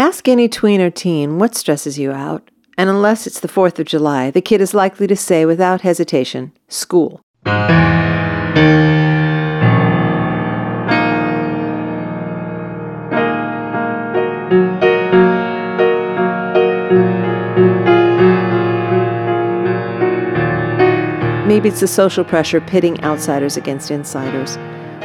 [0.00, 3.86] Ask any tween or teen what stresses you out, and unless it's the 4th of
[3.86, 7.20] July, the kid is likely to say without hesitation, school.
[21.44, 24.56] Maybe it's the social pressure pitting outsiders against insiders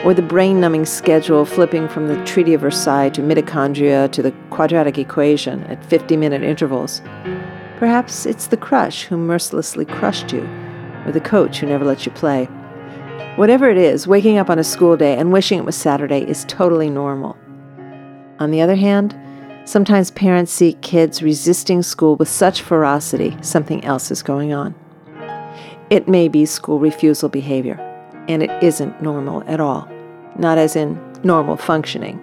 [0.04, 4.34] or the brain numbing schedule flipping from the Treaty of Versailles to mitochondria to the
[4.50, 7.02] quadratic equation at 50 minute intervals.
[7.78, 10.44] Perhaps it's the crush who mercilessly crushed you,
[11.06, 12.46] or the coach who never let you play.
[13.36, 16.46] Whatever it is, waking up on a school day and wishing it was Saturday is
[16.46, 17.38] totally normal.
[18.40, 19.18] On the other hand,
[19.66, 24.76] sometimes parents see kids resisting school with such ferocity, something else is going on.
[25.90, 27.78] It may be school refusal behavior,
[28.28, 29.88] and it isn't normal at all
[30.38, 32.20] not as in normal functioning.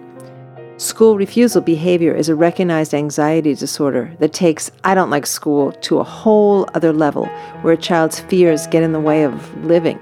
[0.77, 5.99] School refusal behavior is a recognized anxiety disorder that takes I don't like school to
[5.99, 7.27] a whole other level
[7.61, 10.01] where a child's fears get in the way of living.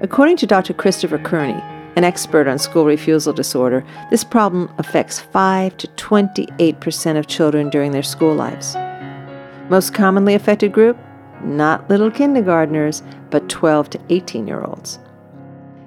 [0.00, 0.72] According to Dr.
[0.72, 1.62] Christopher Kearney,
[1.96, 7.92] an expert on school refusal disorder, this problem affects 5 to 28% of children during
[7.92, 8.74] their school lives.
[9.68, 10.96] Most commonly affected group?
[11.42, 14.98] Not little kindergartners, but 12 to 18 year olds.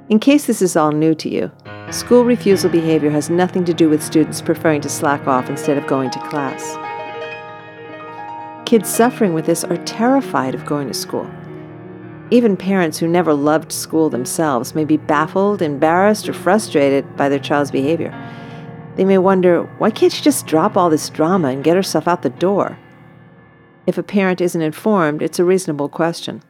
[0.10, 1.52] In case this is all new to you,
[1.92, 5.88] school refusal behavior has nothing to do with students preferring to slack off instead of
[5.88, 6.78] going to class.
[8.66, 11.30] Kids suffering with this are terrified of going to school.
[12.32, 17.40] Even parents who never loved school themselves may be baffled, embarrassed, or frustrated by their
[17.40, 18.12] child's behavior.
[18.95, 22.23] They may wonder, why can't she just drop all this drama and get herself out
[22.23, 22.78] the door?
[23.86, 26.42] If a parent isn't informed, it's a reasonable question.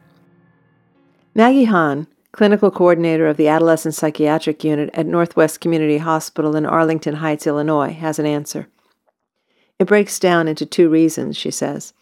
[1.34, 7.16] Maggie Hahn, clinical coordinator of the Adolescent Psychiatric Unit at Northwest Community Hospital in Arlington
[7.16, 8.68] Heights, Illinois, has an answer.
[9.78, 11.92] It breaks down into two reasons, she says.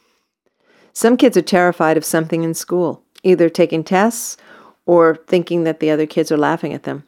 [0.93, 4.37] Some kids are terrified of something in school, either taking tests
[4.85, 7.05] or thinking that the other kids are laughing at them.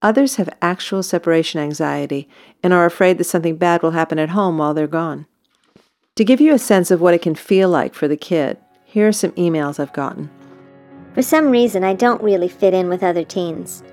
[0.00, 2.28] Others have actual separation anxiety
[2.62, 5.26] and are afraid that something bad will happen at home while they're gone.
[6.18, 9.06] To give you a sense of what it can feel like for the kid, here
[9.06, 10.28] are some emails I've gotten.
[11.14, 13.84] For some reason, I don't really fit in with other teens.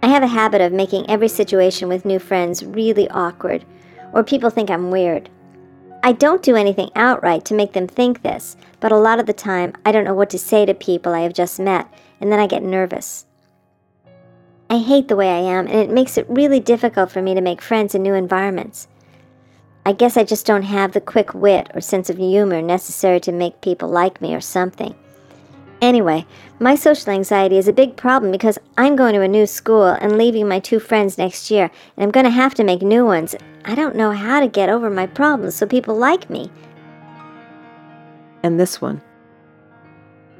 [0.00, 3.64] I have a habit of making every situation with new friends really awkward,
[4.12, 5.28] or people think I'm weird.
[6.04, 9.32] I don't do anything outright to make them think this, but a lot of the
[9.32, 12.38] time I don't know what to say to people I have just met, and then
[12.38, 13.26] I get nervous.
[14.70, 17.40] I hate the way I am, and it makes it really difficult for me to
[17.40, 18.86] make friends in new environments.
[19.86, 23.30] I guess I just don't have the quick wit or sense of humor necessary to
[23.30, 24.96] make people like me or something.
[25.80, 26.26] Anyway,
[26.58, 30.18] my social anxiety is a big problem because I'm going to a new school and
[30.18, 33.36] leaving my two friends next year, and I'm going to have to make new ones.
[33.64, 36.50] I don't know how to get over my problems so people like me.
[38.42, 39.00] And this one.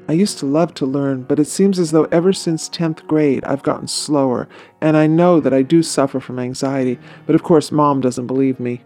[0.09, 3.45] I used to love to learn, but it seems as though ever since 10th grade
[3.45, 4.49] I've gotten slower,
[4.81, 8.59] and I know that I do suffer from anxiety, but of course, mom doesn't believe
[8.59, 8.81] me.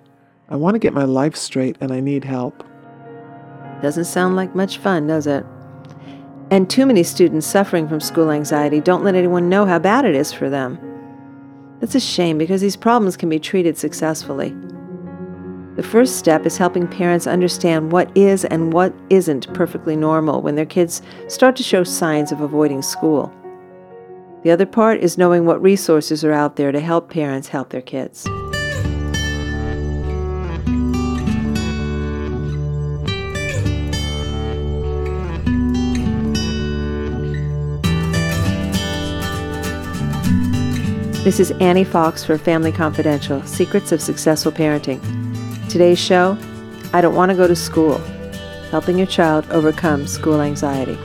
[0.51, 2.61] I want to get my life straight and I need help.
[3.81, 5.45] Doesn't sound like much fun, does it?
[6.51, 10.13] And too many students suffering from school anxiety don't let anyone know how bad it
[10.13, 10.77] is for them.
[11.79, 14.53] That's a shame because these problems can be treated successfully.
[15.77, 20.55] The first step is helping parents understand what is and what isn't perfectly normal when
[20.55, 23.33] their kids start to show signs of avoiding school.
[24.43, 27.81] The other part is knowing what resources are out there to help parents help their
[27.81, 28.27] kids.
[41.31, 44.99] This is Annie Fox for Family Confidential Secrets of Successful Parenting.
[45.69, 46.37] Today's show
[46.91, 47.99] I Don't Want to Go to School
[48.69, 50.97] Helping Your Child Overcome School Anxiety.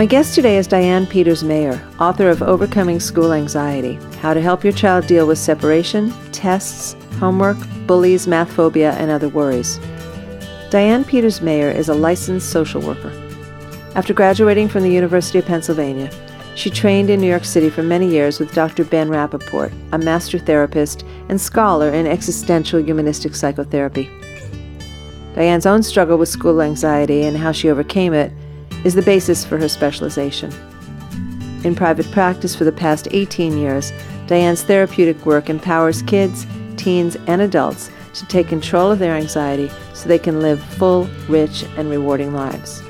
[0.00, 4.64] My guest today is Diane Peters Mayer, author of Overcoming School Anxiety How to Help
[4.64, 9.78] Your Child Deal with Separation, Tests, Homework, Bullies, Math Phobia, and Other Worries.
[10.70, 13.12] Diane Peters Mayer is a licensed social worker.
[13.94, 16.10] After graduating from the University of Pennsylvania,
[16.54, 18.86] she trained in New York City for many years with Dr.
[18.86, 24.08] Ben Rappaport, a master therapist and scholar in existential humanistic psychotherapy.
[25.34, 28.32] Diane's own struggle with school anxiety and how she overcame it
[28.84, 30.52] is the basis for her specialization.
[31.64, 33.92] In private practice for the past 18 years,
[34.26, 36.46] Diane's therapeutic work empowers kids,
[36.76, 41.64] teens, and adults to take control of their anxiety so they can live full, rich,
[41.76, 42.82] and rewarding lives.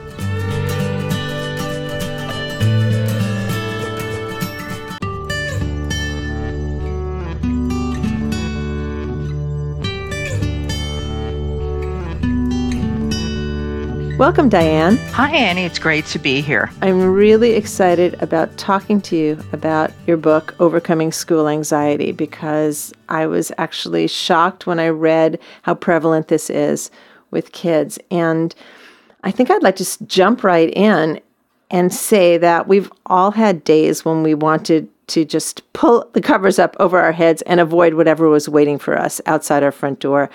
[14.21, 14.99] Welcome, Diane.
[15.15, 15.65] Hi, Annie.
[15.65, 16.71] It's great to be here.
[16.83, 23.27] I'm really excited about talking to you about your book, Overcoming School Anxiety, because I
[23.27, 26.91] was actually shocked when I read how prevalent this is
[27.31, 27.99] with kids.
[28.11, 28.55] And
[29.25, 31.19] I think I'd like to jump right in
[31.71, 36.59] and say that we've all had days when we wanted to just pull the covers
[36.59, 40.29] up over our heads and avoid whatever was waiting for us outside our front door.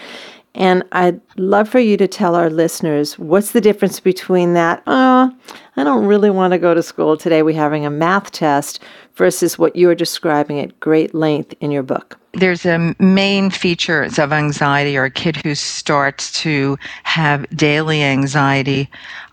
[0.56, 5.32] And I'd love for you to tell our listeners what's the difference between that, oh,
[5.76, 8.82] I don't really want to go to school today, we're having a math test,
[9.16, 12.20] versus what you're describing at great length in your book.
[12.34, 18.90] There's a main features of anxiety or a kid who starts to have daily anxiety,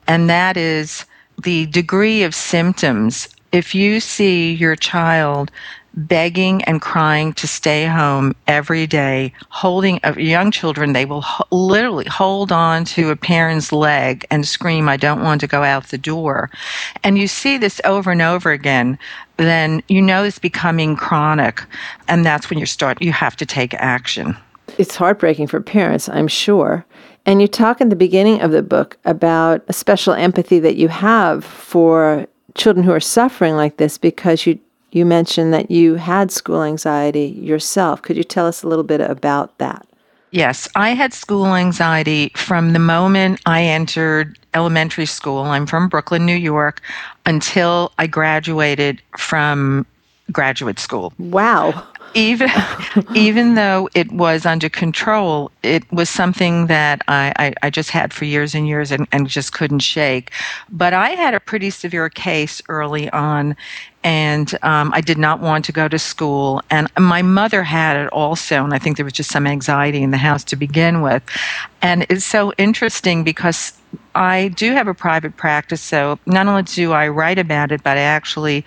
[0.07, 1.05] and that is
[1.43, 3.29] the degree of symptoms.
[3.51, 5.51] If you see your child
[5.95, 12.07] begging and crying to stay home every day, holding young children, they will ho- literally
[12.07, 15.99] hold on to a parent's leg and scream, I don't want to go out the
[15.99, 16.51] door.
[17.05, 18.99] And you see this over and over again,
[19.37, 21.63] then you know it's becoming chronic.
[22.09, 24.37] And that's when you start, you have to take action.
[24.79, 26.85] It's heartbreaking for parents, I'm sure.
[27.25, 30.89] And you talk in the beginning of the book about a special empathy that you
[30.89, 34.59] have for children who are suffering like this because you
[34.93, 38.03] you mentioned that you had school anxiety yourself.
[38.03, 39.87] Could you tell us a little bit about that?
[40.31, 45.41] Yes, I had school anxiety from the moment I entered elementary school.
[45.41, 46.81] I'm from Brooklyn, New York,
[47.27, 49.85] until I graduated from
[50.31, 51.13] graduate school.
[51.19, 52.51] Wow even
[53.15, 58.13] even though it was under control, it was something that I, I, I, just had
[58.13, 60.31] for years and years and, and just couldn't shake.
[60.71, 63.57] But I had a pretty severe case early on,
[64.05, 66.63] and um, I did not want to go to school.
[66.71, 70.11] And my mother had it also, and I think there was just some anxiety in
[70.11, 71.23] the house to begin with.
[71.81, 73.73] And it's so interesting because
[74.15, 77.97] I do have a private practice, so not only do I write about it, but
[77.97, 78.65] I actually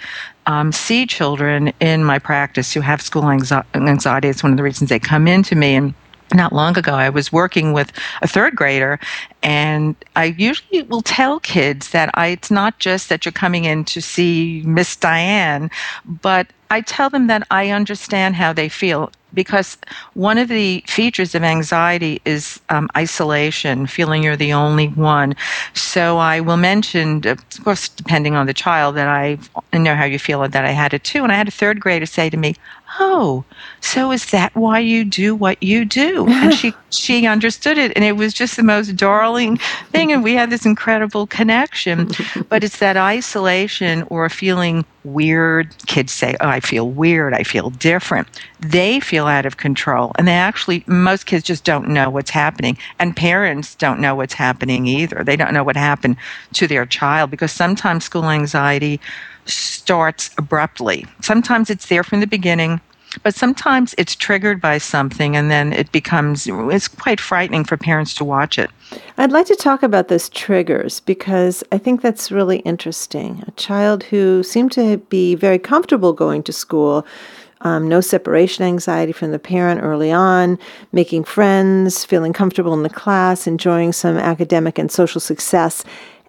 [0.47, 4.27] um, see children in my practice who have school anxiety.
[4.27, 5.93] It's one of the reasons they come into me and
[6.33, 7.91] not long ago, I was working with
[8.21, 8.99] a third grader,
[9.43, 13.85] and I usually will tell kids that I, it's not just that you're coming in
[13.85, 15.69] to see Miss Diane,
[16.05, 19.77] but I tell them that I understand how they feel because
[20.13, 25.35] one of the features of anxiety is um, isolation, feeling you're the only one.
[25.73, 29.37] So I will mention, of course, depending on the child, that I
[29.73, 31.21] know how you feel, and that I had it too.
[31.23, 32.55] And I had a third grader say to me,
[32.99, 33.43] oh,
[33.81, 36.27] so is that why you do what you do?
[36.27, 39.57] And she she understood it, and it was just the most darling
[39.91, 42.09] thing, and we had this incredible connection.
[42.49, 45.75] But it's that isolation or feeling weird.
[45.87, 47.33] Kids say, "Oh, I feel weird.
[47.33, 48.27] I feel different."
[48.59, 52.77] They feel out of control, and they actually most kids just don't know what's happening,
[52.99, 55.23] and parents don't know what's happening either.
[55.23, 56.17] They don't know what happened
[56.53, 58.99] to their child because sometimes school anxiety
[59.45, 61.05] starts abruptly.
[61.21, 62.81] Sometimes it's there from the beginning,
[63.23, 68.13] but sometimes it's triggered by something and then it becomes it's quite frightening for parents
[68.15, 68.69] to watch it.
[69.17, 73.43] I'd like to talk about those triggers because I think that's really interesting.
[73.47, 77.05] A child who seemed to be very comfortable going to school
[77.61, 80.59] um, no separation anxiety from the parent early on,
[80.91, 85.83] making friends, feeling comfortable in the class, enjoying some academic and social success.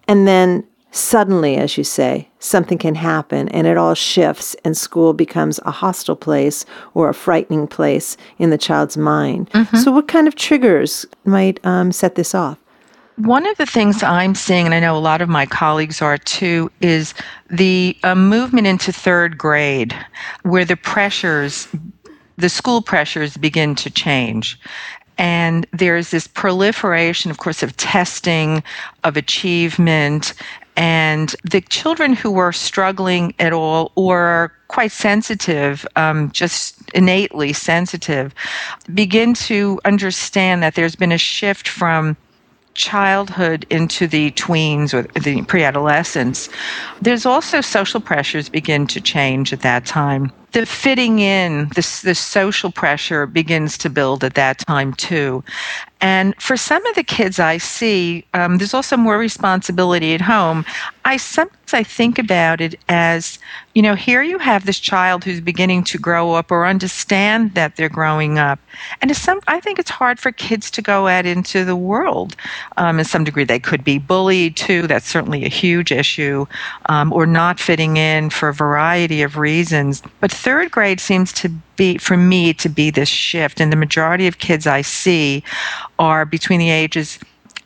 [0.07, 5.13] And then Suddenly, as you say, something can happen and it all shifts, and school
[5.13, 9.49] becomes a hostile place or a frightening place in the child's mind.
[9.51, 9.77] Mm-hmm.
[9.77, 12.57] So, what kind of triggers might um, set this off?
[13.17, 16.19] One of the things I'm seeing, and I know a lot of my colleagues are
[16.19, 17.15] too, is
[17.49, 19.95] the uh, movement into third grade
[20.43, 21.67] where the pressures,
[22.37, 24.59] the school pressures begin to change.
[25.17, 28.63] And there's this proliferation, of course, of testing,
[29.03, 30.33] of achievement,
[30.77, 37.51] and the children who were struggling at all or are quite sensitive, um, just innately
[37.51, 38.33] sensitive,
[38.93, 42.15] begin to understand that there's been a shift from
[42.75, 46.47] childhood into the tweens or the pre-adolescence
[47.01, 52.71] there's also social pressures begin to change at that time the fitting in the social
[52.71, 55.43] pressure begins to build at that time too
[56.01, 60.65] And for some of the kids I see, um, there's also more responsibility at home.
[61.05, 63.39] I sometimes I think about it as,
[63.73, 67.75] you know, here you have this child who's beginning to grow up or understand that
[67.75, 68.59] they're growing up,
[69.01, 72.35] and some I think it's hard for kids to go out into the world.
[72.77, 74.85] Um, in some degree, they could be bullied too.
[74.87, 76.45] That's certainly a huge issue,
[76.87, 80.03] um, or not fitting in for a variety of reasons.
[80.19, 84.27] But third grade seems to be for me to be this shift, and the majority
[84.27, 85.43] of kids I see
[85.99, 87.19] are between the ages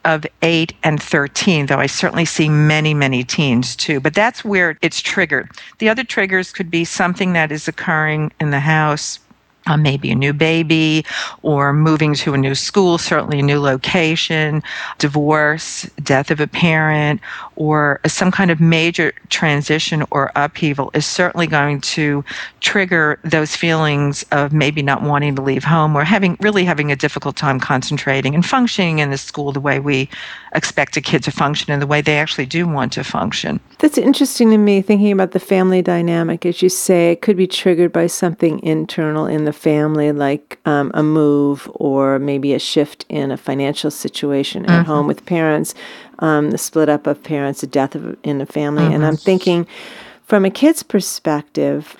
[0.05, 3.99] of 8 and 13, though I certainly see many, many teens too.
[3.99, 5.49] But that's where it's triggered.
[5.79, 9.19] The other triggers could be something that is occurring in the house
[9.67, 11.05] uh, maybe a new baby
[11.43, 14.63] or moving to a new school, certainly a new location,
[14.97, 17.21] divorce, death of a parent,
[17.55, 22.23] or some kind of major transition or upheaval is certainly going to
[22.59, 26.95] trigger those feelings of maybe not wanting to leave home or having really having a
[26.95, 30.09] difficult time concentrating and functioning in the school the way we
[30.53, 33.59] expect a kid to function and the way they actually do want to function.
[33.79, 36.45] That's interesting to me, thinking about the family dynamic.
[36.45, 40.91] As you say, it could be triggered by something internal in the family, like um,
[40.93, 44.83] a move or maybe a shift in a financial situation at mm-hmm.
[44.83, 45.73] home with parents,
[46.19, 48.83] um, the split up of parents, the death of, in a family.
[48.83, 48.93] Mm-hmm.
[48.93, 49.23] And I'm mm-hmm.
[49.23, 49.67] thinking,
[50.23, 51.97] from a kid's perspective,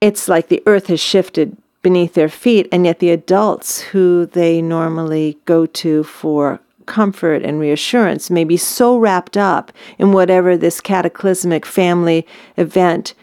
[0.00, 4.60] it's like the earth has shifted beneath their feet, and yet the adults who they
[4.60, 10.80] normally go to for comfort and reassurance may be so wrapped up in whatever this
[10.80, 12.26] cataclysmic family
[12.56, 13.14] event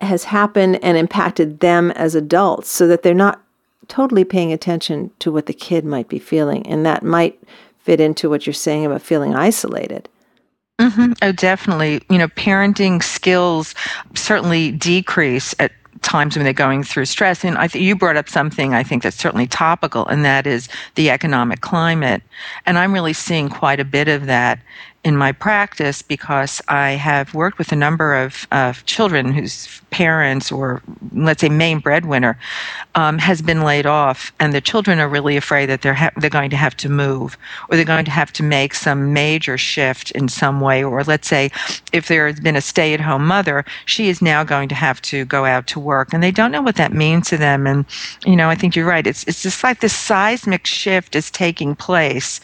[0.00, 3.40] has happened and impacted them as adults so that they're not
[3.88, 6.66] totally paying attention to what the kid might be feeling.
[6.66, 7.38] And that might
[7.78, 10.08] fit into what you're saying about feeling isolated.
[10.78, 11.12] Mm-hmm.
[11.20, 12.00] Oh, definitely.
[12.08, 13.74] You know, parenting skills
[14.14, 17.44] certainly decrease at times when they're going through stress.
[17.44, 20.68] And I think you brought up something I think that's certainly topical, and that is
[20.94, 22.22] the economic climate.
[22.64, 24.60] And I'm really seeing quite a bit of that
[25.02, 30.52] in my practice because I have worked with a number of, of children whose parents
[30.52, 32.38] or let's say main breadwinner
[32.94, 36.30] um, has been laid off and the children are really afraid that they're ha- they're
[36.30, 37.36] going to have to move
[37.68, 41.28] or they're going to have to make some major shift in some way or let's
[41.28, 41.50] say
[41.92, 45.44] if there has been a stay-at-home mother she is now going to have to go
[45.44, 47.84] out to work and they don't know what that means to them and
[48.26, 49.06] you know I think you're right.
[49.06, 52.40] It's it's just like this seismic shift is taking place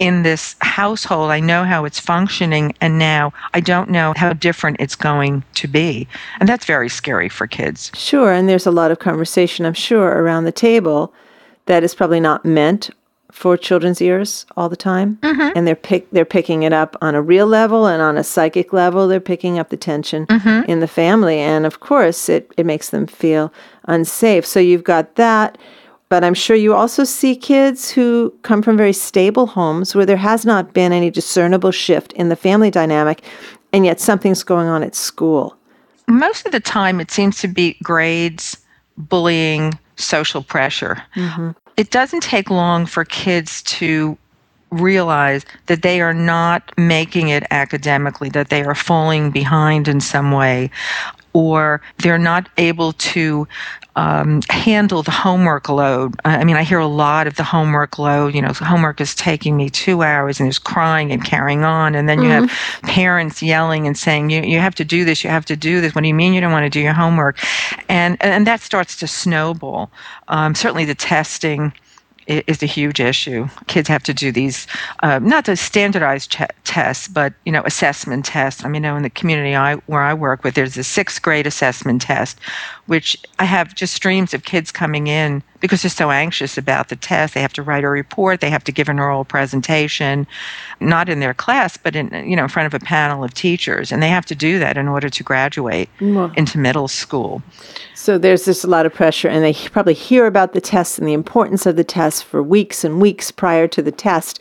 [0.00, 1.30] in this household.
[1.30, 5.68] I know how it's functioning, and now I don't know how different it's going to
[5.68, 6.08] be.
[6.40, 7.92] And that's very scary for kids.
[7.94, 8.32] Sure.
[8.32, 11.14] And there's a lot of conversation, I'm sure, around the table
[11.66, 12.90] that is probably not meant
[13.30, 15.56] for children's ears all the time mm-hmm.
[15.56, 18.72] and they're pick they're picking it up on a real level and on a psychic
[18.72, 20.68] level they're picking up the tension mm-hmm.
[20.68, 23.52] in the family and of course it, it makes them feel
[23.84, 25.56] unsafe so you've got that
[26.10, 30.16] but I'm sure you also see kids who come from very stable homes where there
[30.18, 33.22] has not been any discernible shift in the family dynamic,
[33.72, 35.56] and yet something's going on at school.
[36.08, 38.58] Most of the time, it seems to be grades,
[38.98, 41.00] bullying, social pressure.
[41.14, 41.52] Mm-hmm.
[41.76, 44.18] It doesn't take long for kids to
[44.70, 50.32] realize that they are not making it academically, that they are falling behind in some
[50.32, 50.70] way,
[51.32, 53.46] or they're not able to
[54.00, 56.14] um, handle the homework load.
[56.24, 58.34] I mean, I hear a lot of the homework load.
[58.34, 62.08] You know, homework is taking me two hours, and there's crying and carrying on, and
[62.08, 62.26] then mm-hmm.
[62.26, 62.86] you have mm-hmm.
[62.86, 65.22] parents yelling and saying, "You you have to do this.
[65.22, 66.94] You have to do this." What do you mean you don't want to do your
[66.94, 67.38] homework?
[67.90, 69.90] And and that starts to snowball.
[70.28, 71.74] Um, certainly, the testing
[72.30, 73.48] is a huge issue.
[73.66, 74.66] Kids have to do these,
[75.02, 78.64] uh, not the standardized ch- tests, but you know, assessment tests.
[78.64, 81.20] I mean, you know, in the community I, where I work with, there's a sixth
[81.22, 82.38] grade assessment test,
[82.86, 86.96] which I have just streams of kids coming in because they're so anxious about the
[86.96, 87.34] test.
[87.34, 88.40] They have to write a report.
[88.40, 90.26] They have to give an oral presentation,
[90.78, 93.92] not in their class, but in you know, in front of a panel of teachers,
[93.92, 95.88] and they have to do that in order to graduate
[96.36, 97.42] into middle school.
[98.00, 101.06] So there's just a lot of pressure, and they probably hear about the test and
[101.06, 104.40] the importance of the test for weeks and weeks prior to the test.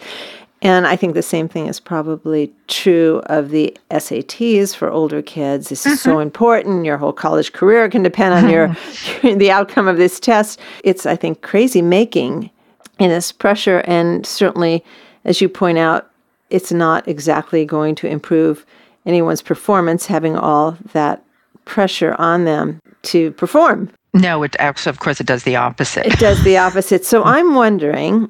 [0.61, 5.67] And I think the same thing is probably true of the SATs for older kids.
[5.67, 6.09] This is mm-hmm.
[6.09, 6.85] so important.
[6.85, 8.67] Your whole college career can depend on your
[9.35, 10.57] the outcome of this test.
[10.85, 12.51] It's I think crazy making
[12.97, 14.85] in this pressure and certainly
[15.25, 16.09] as you point out
[16.49, 18.65] it's not exactly going to improve
[19.05, 21.23] anyone's performance having all that
[21.65, 23.91] pressure on them to perform.
[24.13, 26.05] No, it actually, of course, it does the opposite.
[26.05, 27.05] It does the opposite.
[27.05, 28.29] So I'm wondering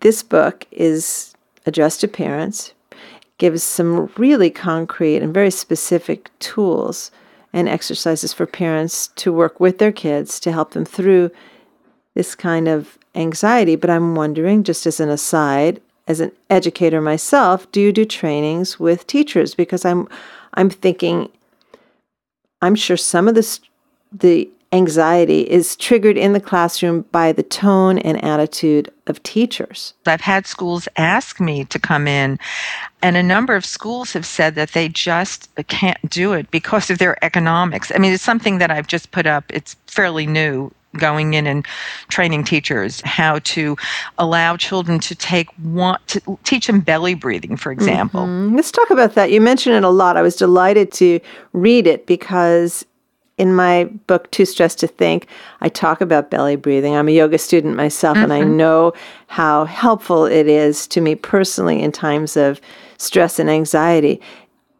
[0.00, 1.34] this book is
[1.66, 2.72] addressed to parents,
[3.36, 7.10] gives some really concrete and very specific tools
[7.52, 11.30] and exercises for parents to work with their kids to help them through
[12.14, 13.76] this kind of anxiety.
[13.76, 18.80] But I'm wondering, just as an aside, as an educator myself, do you do trainings
[18.80, 19.54] with teachers?
[19.54, 20.08] Because I'm
[20.54, 21.30] I'm thinking
[22.62, 23.58] I'm sure some of the
[24.12, 29.94] the anxiety is triggered in the classroom by the tone and attitude of teachers.
[30.06, 32.38] I've had schools ask me to come in,
[33.00, 36.98] and a number of schools have said that they just can't do it because of
[36.98, 37.90] their economics.
[37.94, 40.70] I mean, it's something that I've just put up, it's fairly new.
[40.96, 41.66] Going in and
[42.08, 43.76] training teachers how to
[44.16, 48.22] allow children to take one to teach them belly breathing, for example.
[48.22, 48.56] Mm-hmm.
[48.56, 49.30] Let's talk about that.
[49.30, 50.16] You mention it a lot.
[50.16, 51.20] I was delighted to
[51.52, 52.86] read it because
[53.38, 55.26] in my book too stressed to think
[55.60, 58.24] i talk about belly breathing i'm a yoga student myself mm-hmm.
[58.24, 58.56] and i mm-hmm.
[58.56, 58.92] know
[59.28, 62.60] how helpful it is to me personally in times of
[62.98, 64.20] stress and anxiety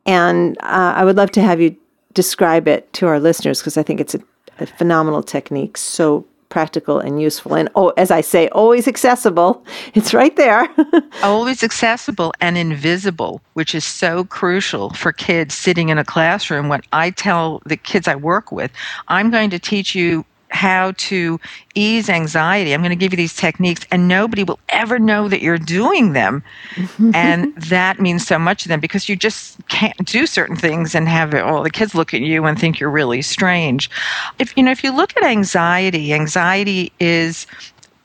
[0.07, 1.75] and uh, i would love to have you
[2.15, 4.21] describe it to our listeners because i think it's a,
[4.59, 7.55] a phenomenal technique so practical and useful.
[7.55, 9.65] And oh as i say always accessible.
[9.95, 10.69] It's right there.
[11.23, 16.69] Always accessible and invisible which is so crucial for kids sitting in a classroom.
[16.69, 18.71] When i tell the kids i work with
[19.09, 21.39] i'm going to teach you how to
[21.75, 22.73] ease anxiety.
[22.73, 26.13] I'm going to give you these techniques, and nobody will ever know that you're doing
[26.13, 26.43] them.
[27.15, 31.09] and that means so much to them because you just can't do certain things and
[31.09, 33.91] have all the kids look at you and think you're really strange.
[34.39, 37.47] If you know, if you look at anxiety, anxiety is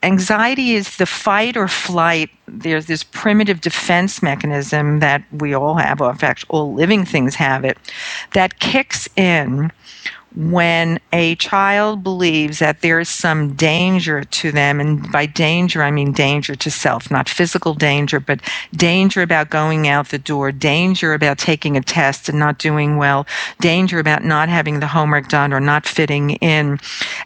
[0.04, 2.30] anxiety is the fight or flight.
[2.46, 7.34] There's this primitive defense mechanism that we all have, or in fact, all living things
[7.34, 7.78] have it,
[8.34, 9.72] that kicks in
[10.36, 15.92] when a child believes that there is some danger to them, and by danger I
[15.92, 18.40] mean danger to self, not physical danger, but
[18.74, 23.26] danger about going out the door, danger about taking a test and not doing well,
[23.60, 26.80] danger about not having the homework done or not fitting in.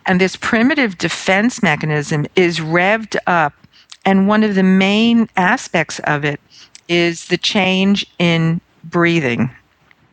[0.05, 3.55] And this primitive defense mechanism is revved up,
[4.05, 6.41] and one of the main aspects of it
[6.89, 9.51] is the change in breathing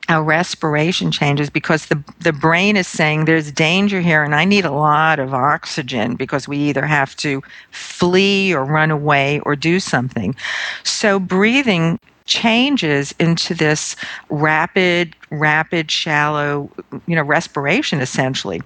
[0.09, 4.65] our respiration changes because the the brain is saying there's danger here and I need
[4.65, 9.79] a lot of oxygen because we either have to flee or run away or do
[9.79, 10.35] something.
[10.83, 13.95] So breathing changes into this
[14.29, 16.69] rapid rapid shallow
[17.07, 18.61] you know respiration essentially.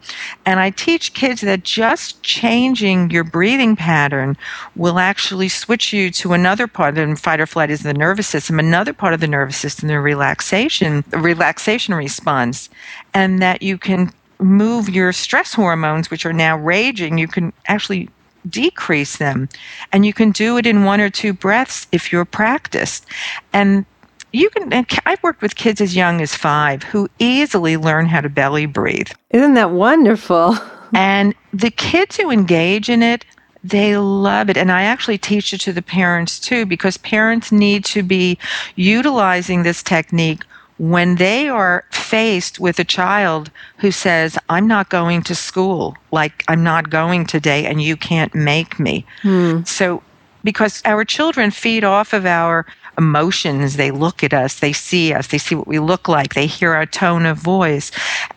[0.46, 4.38] And i teach kids that just changing your breathing pattern
[4.76, 8.60] will actually switch you to another part the fight or flight is the nervous system
[8.60, 12.70] another part of the nervous system the relaxation the relaxation response.
[13.14, 18.10] And that you can move your stress hormones which are now raging you can actually
[18.48, 19.50] decrease them.
[19.92, 23.06] And you can do it in one or two breaths if you're practiced.
[23.54, 23.86] And
[24.32, 28.30] you can i've worked with kids as young as five who easily learn how to
[28.30, 30.56] belly breathe isn't that wonderful
[30.94, 33.26] and the kids who engage in it
[33.64, 37.84] they love it and i actually teach it to the parents too because parents need
[37.84, 38.38] to be
[38.76, 40.44] utilizing this technique
[40.80, 46.44] when they are faced with a child who says, I'm not going to school, like
[46.48, 49.06] I'm not going today and you can't make me.
[49.22, 49.64] Hmm.
[49.64, 50.02] So,
[50.44, 52.66] because our children feed off of our
[52.98, 56.48] emotions, they look at us, they see us, they see what we look like, they
[56.48, 57.92] hear our tone of voice.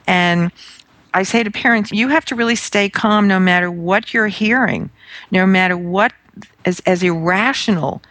[0.09, 0.51] And
[1.15, 4.91] I say to parents, you have to really stay calm no matter what you're hearing,
[5.31, 6.13] no matter what
[6.65, 8.03] as, as irrational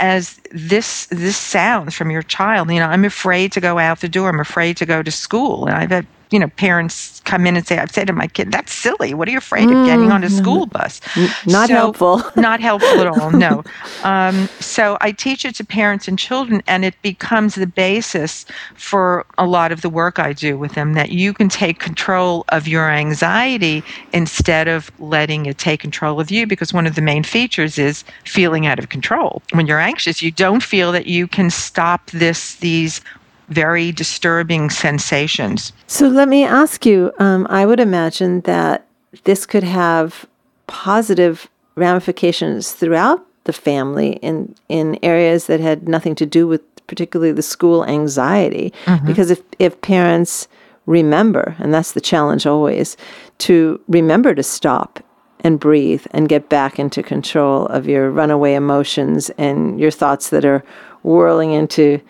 [0.00, 2.70] as this this sounds from your child.
[2.70, 4.28] You know i'm afraid to go out the door.
[4.28, 5.66] I'm afraid to go to school.
[5.66, 8.52] And i've had you know, parents come in and say, I've said to my kid,
[8.52, 9.14] that's silly.
[9.14, 10.36] What are you afraid of getting on a mm.
[10.36, 11.00] school bus?
[11.46, 12.22] Not so, helpful.
[12.36, 13.64] not helpful at all, no.
[14.02, 19.24] Um, so I teach it to parents and children, and it becomes the basis for
[19.38, 22.68] a lot of the work I do with them that you can take control of
[22.68, 23.82] your anxiety
[24.12, 28.04] instead of letting it take control of you, because one of the main features is
[28.24, 29.42] feeling out of control.
[29.52, 33.00] When you're anxious, you don't feel that you can stop this, these
[33.48, 35.72] very disturbing sensations.
[35.86, 38.86] So let me ask you um, I would imagine that
[39.24, 40.26] this could have
[40.66, 47.32] positive ramifications throughout the family in, in areas that had nothing to do with particularly
[47.32, 48.72] the school anxiety.
[48.86, 49.06] Mm-hmm.
[49.06, 50.48] Because if, if parents
[50.86, 52.96] remember, and that's the challenge always,
[53.38, 55.02] to remember to stop
[55.40, 60.44] and breathe and get back into control of your runaway emotions and your thoughts that
[60.44, 60.64] are
[61.02, 62.00] whirling into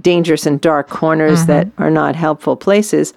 [0.00, 1.52] dangerous and dark corners mm-hmm.
[1.52, 3.14] that are not helpful places.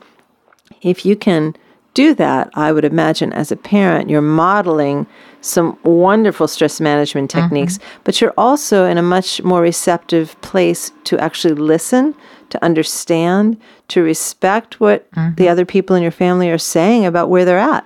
[0.82, 1.56] If you can
[1.94, 5.06] do that, I would imagine as a parent, you're modeling
[5.42, 7.42] some wonderful stress management mm-hmm.
[7.42, 8.02] techniques, mm-hmm.
[8.04, 12.16] but you're also in a much more receptive place to actually listen,
[12.50, 15.36] to understand, to respect what mm-hmm.
[15.36, 17.86] the other people in your family are saying about where they're at.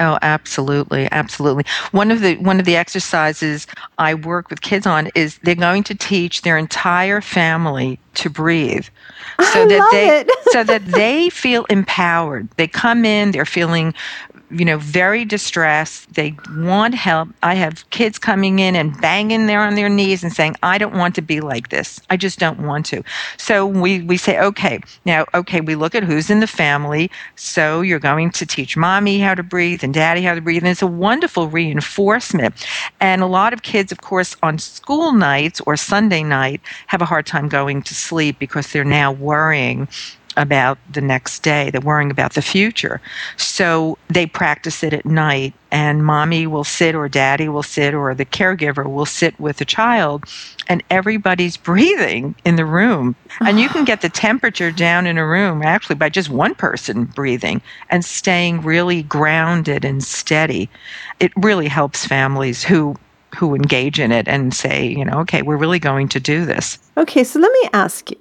[0.00, 1.64] Oh, absolutely, absolutely.
[1.90, 3.66] One of the one of the exercises
[3.98, 8.86] I work with kids on is they're going to teach their entire family to breathe
[9.52, 12.48] so I that they so that they feel empowered.
[12.56, 13.92] They come in, they're feeling
[14.50, 16.12] you know, very distressed.
[16.14, 17.28] They want help.
[17.42, 20.94] I have kids coming in and banging there on their knees and saying, I don't
[20.94, 22.00] want to be like this.
[22.08, 23.02] I just don't want to.
[23.36, 27.10] So we, we say, okay, now, okay, we look at who's in the family.
[27.36, 30.62] So you're going to teach mommy how to breathe and daddy how to breathe.
[30.62, 32.66] And it's a wonderful reinforcement.
[33.00, 37.06] And a lot of kids, of course, on school nights or Sunday night have a
[37.06, 39.88] hard time going to sleep because they're now worrying
[40.38, 41.70] about the next day.
[41.70, 43.00] They're worrying about the future.
[43.36, 48.14] So they practice it at night, and mommy will sit, or daddy will sit, or
[48.14, 50.24] the caregiver will sit with the child,
[50.68, 53.14] and everybody's breathing in the room.
[53.40, 57.04] And you can get the temperature down in a room actually by just one person
[57.04, 60.70] breathing and staying really grounded and steady.
[61.20, 62.96] It really helps families who
[63.36, 66.78] who engage in it and say, you know, okay, we're really going to do this.
[66.96, 68.16] Okay, so let me ask you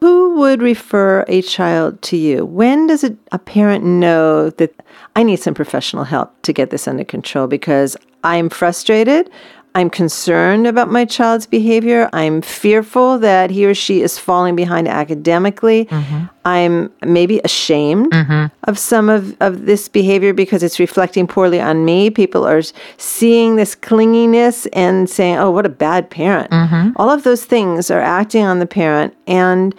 [0.00, 2.44] who would refer a child to you?
[2.44, 4.74] When does a, a parent know that
[5.14, 9.30] I need some professional help to get this under control because I'm frustrated?
[9.76, 12.08] I'm concerned about my child's behavior.
[12.14, 15.84] I'm fearful that he or she is falling behind academically.
[15.84, 16.24] Mm-hmm.
[16.46, 18.46] I'm maybe ashamed mm-hmm.
[18.62, 22.08] of some of, of this behavior because it's reflecting poorly on me.
[22.08, 22.62] People are
[22.96, 26.50] seeing this clinginess and saying, oh, what a bad parent.
[26.52, 26.92] Mm-hmm.
[26.96, 29.14] All of those things are acting on the parent.
[29.26, 29.74] And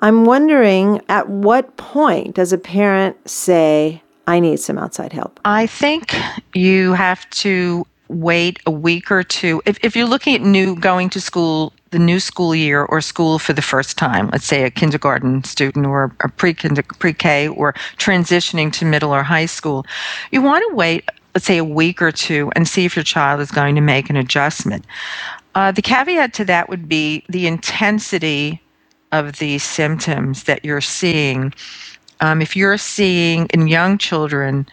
[0.00, 5.40] I'm wondering at what point does a parent say, I need some outside help?
[5.44, 6.14] I think
[6.54, 9.62] you have to wait a week or two.
[9.64, 13.38] If, if you're looking at new going to school, the new school year or school
[13.38, 18.72] for the first time, let's say a kindergarten student or a pre pre-K or transitioning
[18.74, 19.86] to middle or high school,
[20.32, 23.40] you want to wait, let's say a week or two and see if your child
[23.40, 24.84] is going to make an adjustment.
[25.54, 28.60] Uh, the caveat to that would be the intensity
[29.12, 31.54] of these symptoms that you're seeing.
[32.20, 34.66] Um, if you're seeing in young children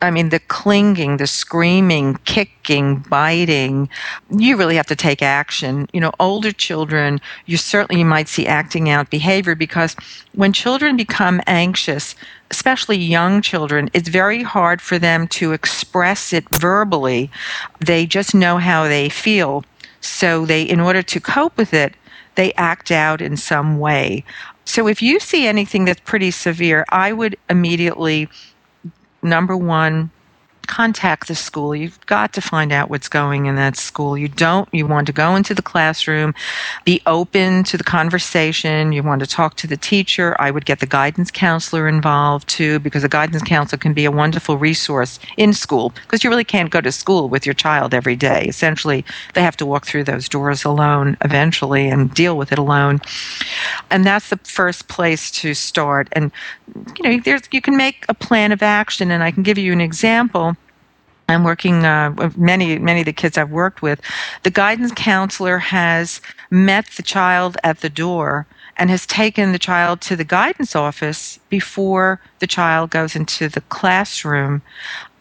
[0.00, 3.88] I mean, the clinging, the screaming, kicking, biting,
[4.30, 5.88] you really have to take action.
[5.92, 9.96] You know, older children, you certainly might see acting out behavior because
[10.34, 12.14] when children become anxious,
[12.52, 17.28] especially young children, it's very hard for them to express it verbally.
[17.80, 19.64] They just know how they feel.
[20.00, 21.94] So they, in order to cope with it,
[22.36, 24.24] they act out in some way.
[24.64, 28.28] So if you see anything that's pretty severe, I would immediately
[29.22, 30.10] number one,
[30.68, 31.74] contact the school.
[31.74, 34.16] You've got to find out what's going in that school.
[34.16, 36.34] You don't, you want to go into the classroom,
[36.84, 38.92] be open to the conversation.
[38.92, 40.36] You want to talk to the teacher.
[40.38, 44.10] I would get the guidance counselor involved too, because the guidance counselor can be a
[44.10, 48.14] wonderful resource in school because you really can't go to school with your child every
[48.14, 48.44] day.
[48.44, 49.04] Essentially,
[49.34, 53.00] they have to walk through those doors alone eventually and deal with it alone.
[53.90, 56.08] And that's the first place to start.
[56.12, 56.30] And,
[56.98, 59.72] you know, there's, you can make a plan of action and I can give you
[59.72, 60.56] an example
[61.28, 64.00] I'm working uh, with many many of the kids I've worked with.
[64.44, 68.46] The guidance counselor has met the child at the door
[68.78, 73.60] and has taken the child to the guidance office before the child goes into the
[73.62, 74.62] classroom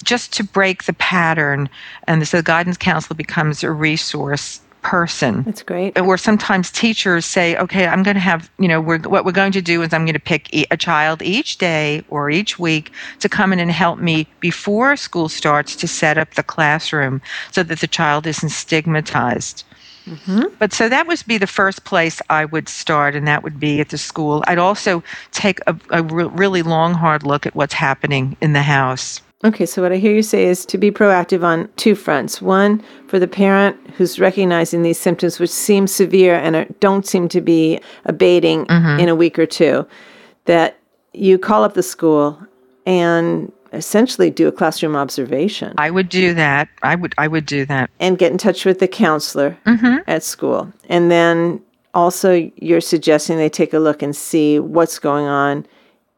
[0.04, 1.70] just to break the pattern
[2.08, 5.44] and so the guidance counselor becomes a resource person.
[5.44, 6.02] That's great.
[6.02, 9.52] Where sometimes teachers say, okay, I'm going to have, you know, we're, what we're going
[9.52, 13.28] to do is I'm going to pick a child each day or each week to
[13.28, 17.22] come in and help me before school starts to set up the classroom
[17.52, 19.66] so that the child isn't stigmatized.
[20.06, 20.56] Mm-hmm.
[20.58, 23.82] But so that would be the first place I would start, and that would be
[23.82, 24.42] at the school.
[24.48, 28.62] I'd also take a, a re- really long, hard look at what's happening in the
[28.62, 29.22] house.
[29.44, 32.42] Okay, so what I hear you say is to be proactive on two fronts.
[32.42, 37.30] One, for the parent who's recognizing these symptoms, which seem severe and are, don't seem
[37.30, 39.00] to be abating mm-hmm.
[39.00, 39.86] in a week or two,
[40.46, 40.80] that
[41.14, 42.40] you call up the school
[42.88, 45.76] and essentially do a classroom observation.
[45.78, 46.68] I would do that.
[46.82, 47.92] I would I would do that.
[48.00, 49.98] And get in touch with the counselor mm-hmm.
[50.08, 50.72] at school.
[50.90, 51.62] And then
[51.94, 55.68] also you're suggesting they take a look and see what's going on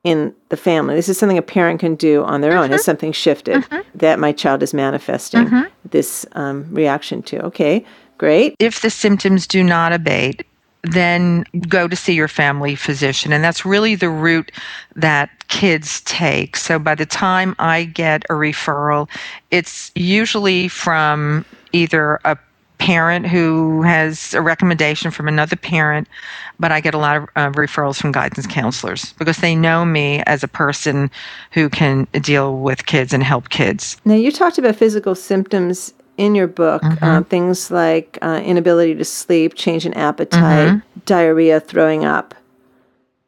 [0.03, 0.95] in the family.
[0.95, 2.63] This is something a parent can do on their mm-hmm.
[2.63, 2.71] own.
[2.71, 3.97] Has something shifted mm-hmm.
[3.97, 5.69] that my child is manifesting mm-hmm.
[5.89, 7.43] this um, reaction to?
[7.45, 7.85] Okay,
[8.17, 8.55] great.
[8.59, 10.45] If the symptoms do not abate,
[10.83, 13.33] then go to see your family physician.
[13.33, 14.51] And that's really the route
[14.95, 16.55] that kids take.
[16.55, 19.09] So by the time I get a referral,
[19.51, 22.38] it's usually from either a
[22.80, 26.08] parent who has a recommendation from another parent,
[26.60, 30.24] but I get a lot of uh, referrals from guidance counselors because they know me
[30.26, 31.12] as a person
[31.52, 33.98] who can deal with kids and help kids.
[34.06, 37.04] Now, you talked about physical symptoms in your book, Mm-hmm.
[37.06, 41.00] uh, things like uh, inability to sleep, change in appetite, Mm-hmm.
[41.06, 42.34] diarrhea, throwing up.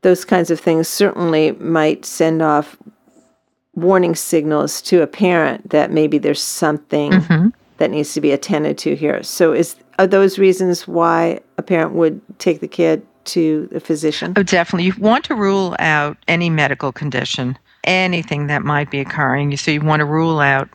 [0.02, 2.76] Those kinds of things certainly might send off
[3.76, 7.50] warning signals to a parent that maybe there's something Mm-hmm.
[7.82, 9.24] That needs to be attended to here.
[9.24, 14.34] So, is are those reasons why a parent would take the kid to the physician?
[14.38, 14.86] Oh, definitely.
[14.86, 19.58] You want to rule out any medical condition, anything that might be occurring.
[19.58, 20.70] So you want to rule out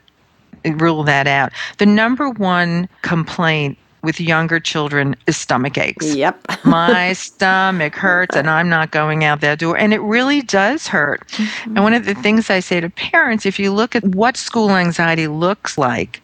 [0.65, 1.53] rule that out.
[1.79, 6.15] The number one complaint with younger children is stomach aches.
[6.15, 6.45] Yep.
[6.65, 9.79] My stomach hurts and I'm not going out that door.
[9.79, 11.23] And it really does hurt.
[11.65, 14.71] And one of the things I say to parents, if you look at what school
[14.71, 16.21] anxiety looks like,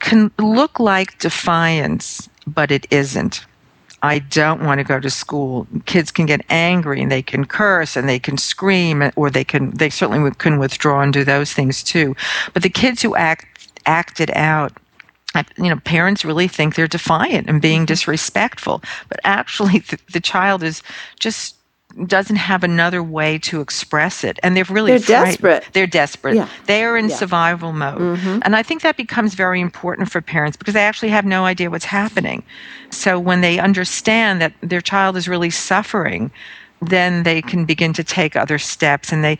[0.00, 3.44] can look like defiance, but it isn't.
[4.02, 5.66] I don't want to go to school.
[5.86, 9.70] Kids can get angry and they can curse and they can scream or they can
[9.70, 12.14] they certainly can withdraw and do those things too.
[12.54, 13.46] But the kids who act
[13.86, 14.72] acted out
[15.56, 17.86] you know parents really think they're defiant and being mm-hmm.
[17.86, 20.82] disrespectful but actually the, the child is
[21.20, 21.57] just
[22.06, 25.32] doesn't have another way to express it and they're really They're frightened.
[25.42, 25.64] desperate.
[25.72, 26.48] they're desperate Yeah.
[26.66, 27.16] they are in Yeah.
[27.16, 28.38] survival mode mm-hmm.
[28.42, 31.70] and i think that becomes very important for parents because they actually have no idea
[31.70, 32.42] what's happening
[32.90, 36.30] so when they understand that their child is really suffering
[36.80, 39.36] then they can begin to take other steps and they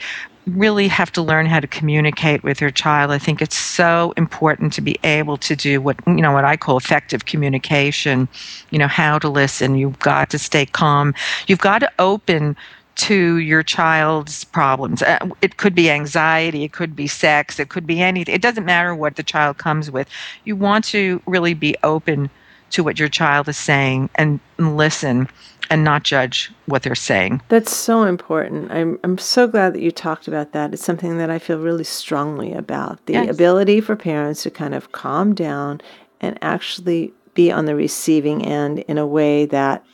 [0.49, 3.11] really have to learn how to communicate with your child.
[3.11, 6.57] I think it's so important to be able to do what you know what I
[6.57, 8.29] call effective communication,
[8.71, 9.77] you know, how to listen.
[9.77, 11.15] You've got to stay calm.
[11.47, 12.57] You've got to open
[12.97, 15.03] to your child's problems.
[15.03, 18.35] Uh, it could be anxiety, it could be sex, it could be anything.
[18.35, 20.09] It doesn't matter what the child comes with.
[20.45, 22.29] You want to really be open
[22.71, 25.29] to what your child is saying and listen
[25.70, 27.42] and not judge what they're saying.
[27.48, 28.70] That's so important.
[28.70, 30.72] I'm I'm so glad that you talked about that.
[30.72, 33.04] It's something that I feel really strongly about.
[33.07, 33.31] The Yes.
[33.31, 35.81] ability for parents to kind of calm down
[36.20, 39.85] and actually be on the receiving end in a way that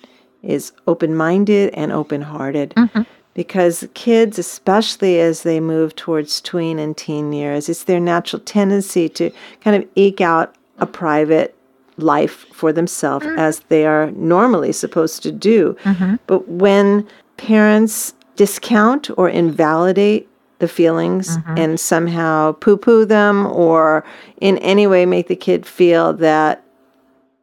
[0.42, 2.70] is open-minded and open-hearted.
[2.74, 3.02] Mm-hmm.
[3.34, 9.08] Because kids, especially as they move towards tween and teen years, it's their natural tendency
[9.08, 11.53] to kind of eke out a private
[11.96, 13.38] life for themselves mm.
[13.38, 15.76] as they are normally supposed to do.
[15.84, 16.16] Mm-hmm.
[16.26, 20.28] But when parents discount or invalidate
[20.58, 21.58] the feelings mm-hmm.
[21.58, 24.04] and somehow poo poo them or
[24.40, 26.62] in any way make the kid feel that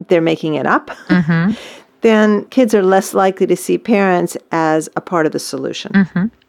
[0.07, 1.53] they're making it up, mm-hmm.
[2.01, 5.91] then kids are less likely to see parents as a part of the solution.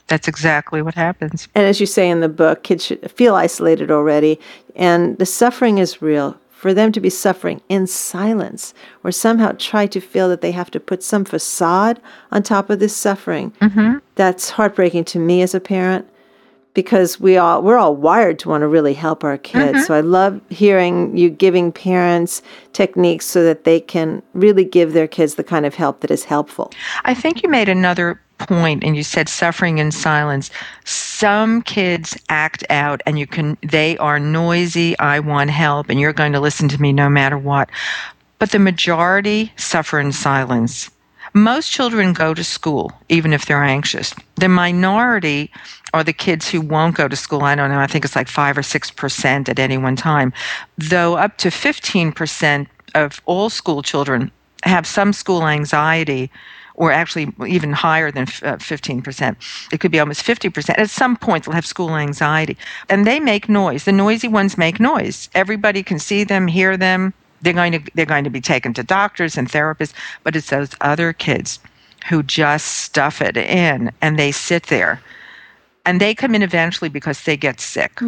[0.08, 1.48] That's exactly what happens.
[1.54, 4.38] And as you say in the book, kids should feel isolated already,
[4.76, 6.36] and the suffering is real.
[6.62, 8.72] For them to be suffering in silence
[9.02, 12.78] or somehow try to feel that they have to put some facade on top of
[12.78, 13.98] this suffering, mm-hmm.
[14.14, 16.08] that's heartbreaking to me as a parent
[16.72, 19.78] because we all we're all wired to want to really help our kids.
[19.78, 19.86] Mm-hmm.
[19.86, 25.08] So I love hearing you giving parents techniques so that they can really give their
[25.08, 26.70] kids the kind of help that is helpful.
[27.04, 30.50] I think you made another point and you said suffering in silence.
[30.84, 36.12] Some kids act out and you can they are noisy, I want help and you're
[36.12, 37.70] going to listen to me no matter what.
[38.38, 40.90] But the majority suffer in silence.
[41.34, 44.14] Most children go to school even if they're anxious.
[44.36, 45.50] The minority
[45.94, 47.42] are the kids who won't go to school.
[47.42, 50.32] I don't know, I think it's like 5 or 6% at any one time.
[50.76, 54.30] Though up to 15% of all school children
[54.64, 56.30] have some school anxiety
[56.74, 59.36] or actually even higher than uh, 15%.
[59.72, 60.78] It could be almost 50%.
[60.78, 62.56] At some point, they'll have school anxiety.
[62.88, 63.84] And they make noise.
[63.84, 65.28] The noisy ones make noise.
[65.34, 67.12] Everybody can see them, hear them.
[67.42, 69.92] They're going to, they're going to be taken to doctors and therapists.
[70.22, 71.58] But it's those other kids
[72.08, 75.00] who just stuff it in and they sit there.
[75.84, 78.00] And they come in eventually because they get sick.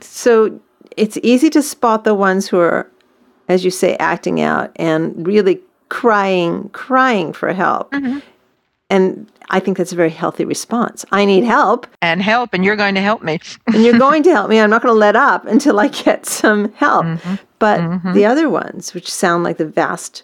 [0.00, 0.60] So
[0.96, 2.90] it's easy to spot the ones who are,
[3.48, 7.92] as you say, acting out and really crying, crying for help.
[7.92, 8.20] Mm-hmm.
[8.88, 11.04] And I think that's a very healthy response.
[11.12, 13.38] I need help, And help, and you're going to help me.
[13.66, 14.58] and you're going to help me.
[14.58, 17.04] I'm not going to let up until I get some help.
[17.04, 17.34] Mm-hmm.
[17.58, 18.12] But mm-hmm.
[18.14, 20.22] the other ones, which sound like the vast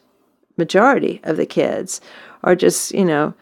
[0.57, 2.01] majority of the kids,
[2.43, 3.35] are just, you know,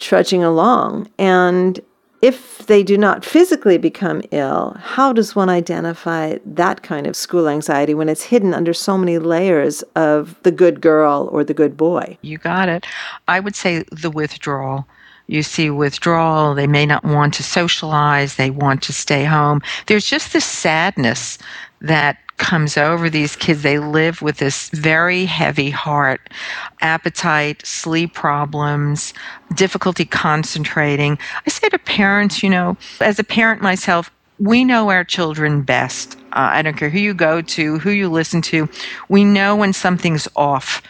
[0.00, 1.08] trudging along.
[1.18, 1.78] And
[2.22, 7.48] if they do not physically become ill, how does one identify that kind of school
[7.48, 11.76] anxiety when it's hidden under so many layers of the good girl or the good
[11.76, 12.18] boy?
[12.22, 12.86] You got it.
[13.26, 14.86] I would say the withdrawal.
[15.28, 16.54] You see withdrawal.
[16.54, 18.34] They may not want to socialize.
[18.34, 19.62] They want to stay home.
[19.86, 21.38] There's just this sadness
[21.80, 23.62] that comes over these kids.
[23.62, 26.30] They live with this very heavy heart,
[26.80, 29.12] appetite, sleep problems,
[29.54, 31.18] difficulty concentrating.
[31.46, 36.16] I say to parents, you know, as a parent myself, we know our children best.
[36.32, 38.68] Uh, I don't care who you go to, who you listen to.
[39.10, 40.82] We know when something's off.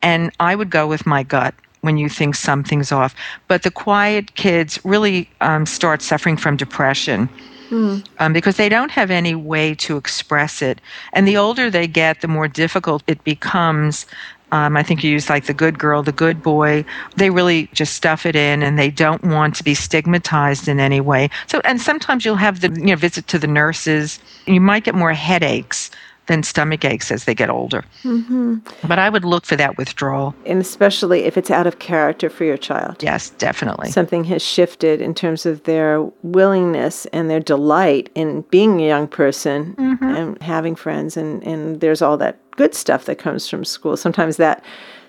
[0.00, 3.14] And I would go with my gut when you think something's off.
[3.48, 7.28] But the quiet kids really um, start suffering from depression
[7.70, 8.04] mm.
[8.18, 10.80] um, because they don't have any way to express it.
[11.12, 14.06] And the older they get, the more difficult it becomes.
[14.52, 16.84] Um, I think you use like the good girl, the good boy.
[17.16, 21.00] They really just stuff it in, and they don't want to be stigmatized in any
[21.00, 21.30] way.
[21.46, 24.18] So, and sometimes you'll have the you know visit to the nurses.
[24.46, 25.90] You might get more headaches
[26.30, 27.84] than stomach aches as they get older.
[28.04, 28.58] Mm-hmm.
[28.86, 30.32] But I would look for that withdrawal.
[30.46, 33.02] And especially if it's out of character for your child.
[33.02, 33.90] Yes, definitely.
[33.90, 39.08] Something has shifted in terms of their willingness and their delight in being a young
[39.08, 40.04] person mm-hmm.
[40.04, 41.16] and having friends.
[41.16, 43.96] And, and there's all that good stuff that comes from school.
[43.96, 44.64] Sometimes that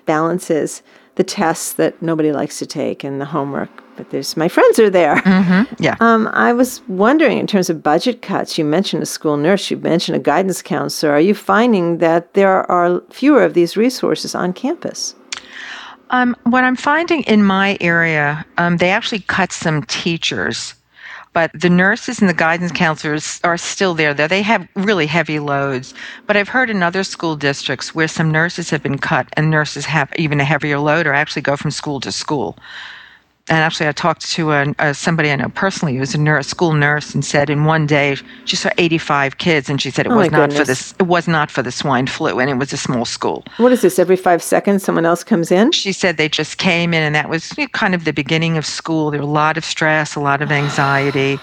[0.07, 0.81] balances
[1.15, 3.69] the tests that nobody likes to take and the homework
[4.01, 5.17] but there's my friends are there.
[5.17, 5.83] Mm-hmm.
[5.83, 5.95] Yeah.
[5.99, 8.57] Um, I was wondering in terms of budget cuts.
[8.57, 9.69] You mentioned a school nurse.
[9.69, 11.11] You mentioned a guidance counselor.
[11.11, 15.13] Are you finding that there are fewer of these resources on campus?
[16.09, 20.73] Um, what I'm finding in my area, um, they actually cut some teachers
[21.33, 24.13] but the nurses and the guidance counselors are still there.
[24.13, 25.93] There, they have really heavy loads.
[26.27, 29.85] But I've heard in other school districts where some nurses have been cut and nurses
[29.85, 32.57] have even a heavier load or actually go from school to school
[33.51, 36.47] and actually, I talked to a, a, uh, somebody I know personally who's a nurse,
[36.47, 40.11] school nurse, and said in one day she saw 85 kids, and she said it
[40.13, 40.57] oh was not goodness.
[40.59, 40.93] for this.
[40.99, 43.43] It was not for the swine flu, and it was a small school.
[43.57, 43.99] What is this?
[43.99, 45.73] Every five seconds, someone else comes in.
[45.73, 49.11] She said they just came in, and that was kind of the beginning of school.
[49.11, 51.37] There was a lot of stress, a lot of anxiety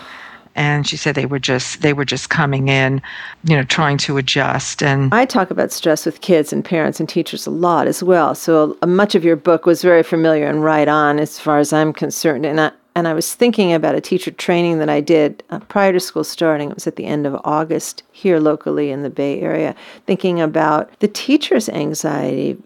[0.55, 3.01] and she said they were just they were just coming in
[3.45, 7.09] you know trying to adjust and i talk about stress with kids and parents and
[7.09, 10.65] teachers a lot as well so uh, much of your book was very familiar and
[10.65, 14.01] right on as far as i'm concerned and i and I was thinking about a
[14.01, 16.71] teacher training that I did uh, prior to school starting.
[16.71, 20.91] It was at the end of August here locally in the Bay Area, thinking about
[20.99, 22.61] the teacher's anxiety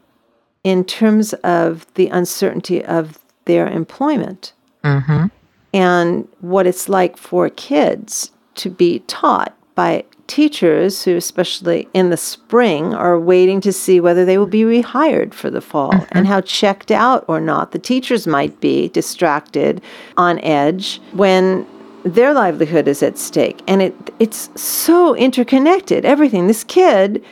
[0.64, 4.54] in terms of the uncertainty of their employment.
[4.82, 5.26] Mm-hmm
[5.72, 12.16] and what it's like for kids to be taught by teachers who, especially in the
[12.16, 16.18] spring, are waiting to see whether they will be rehired for the fall mm-hmm.
[16.18, 19.82] and how checked out or not the teachers might be distracted
[20.16, 21.66] on edge when
[22.04, 23.62] their livelihood is at stake.
[23.66, 26.04] And it it's so interconnected.
[26.04, 26.46] Everything.
[26.46, 27.24] This kid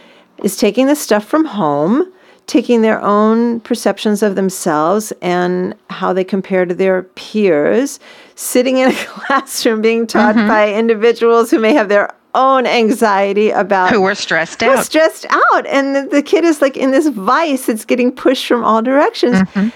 [0.42, 2.12] is taking the stuff from home
[2.50, 8.00] taking their own perceptions of themselves and how they compare to their peers,
[8.34, 10.48] sitting in a classroom being taught mm-hmm.
[10.48, 14.84] by individuals who may have their own anxiety about who are stressed out.
[14.84, 15.66] stressed out.
[15.66, 19.36] And the, the, kid is like in this vice that's getting pushed from all directions.
[19.36, 19.68] Mm-hmm.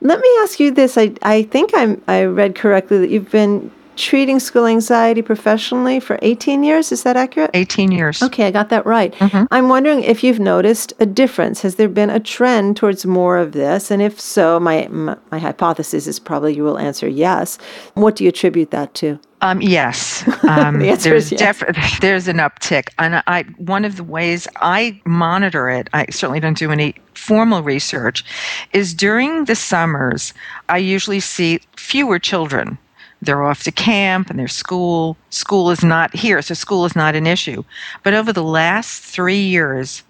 [0.00, 0.96] Let me ask you this.
[0.96, 6.18] I, I think I'm, I read correctly that you've been treating school anxiety professionally for
[6.22, 6.92] 18 years.
[6.92, 7.50] Is that accurate?
[7.54, 8.22] 18 years.
[8.22, 9.12] Okay, I got that right.
[9.14, 9.44] Mm-hmm.
[9.50, 11.62] I'm wondering if you've noticed a difference.
[11.62, 13.90] Has there been a trend towards more of this?
[13.90, 17.58] And if so, my, my, my hypothesis is probably you will answer yes.
[17.94, 19.18] What do you attribute that to?
[19.44, 21.58] Um, yes, um, the there's yes.
[21.58, 25.90] Def- there's an uptick, and I one of the ways I monitor it.
[25.92, 28.24] I certainly don't do any formal research.
[28.72, 30.32] Is during the summers,
[30.70, 32.78] I usually see fewer children
[33.24, 35.16] they're off to camp and their school.
[35.30, 37.64] School is not here, so school is not an issue.
[38.02, 40.02] But over the last three years,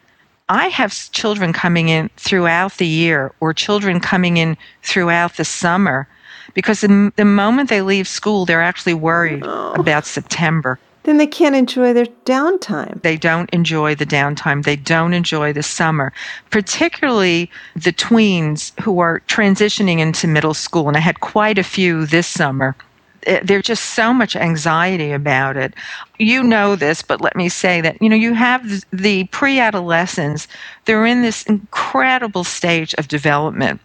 [0.48, 6.06] I have children coming in throughout the year or children coming in throughout the summer
[6.52, 9.72] because the, the moment they leave school, they're actually worried oh.
[9.72, 10.78] about September.
[11.04, 13.00] Then they can't enjoy their downtime.
[13.02, 14.64] They don't enjoy the downtime.
[14.64, 16.12] They don't enjoy the summer,
[16.50, 20.88] particularly the tweens who are transitioning into middle school.
[20.88, 22.74] And I had quite a few this summer
[23.26, 25.74] Eh, there's just so much anxiety about it.
[26.18, 30.48] You know this, but let me say that, you know, you have the pre adolescents,
[30.84, 33.80] they're in this incredible stage of development.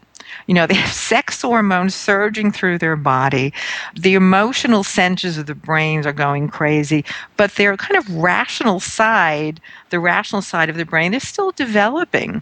[0.47, 3.53] You know, they have sex hormones surging through their body.
[3.95, 7.05] The emotional centers of the brains are going crazy,
[7.37, 12.41] but their kind of rational side, the rational side of the brain, is still developing.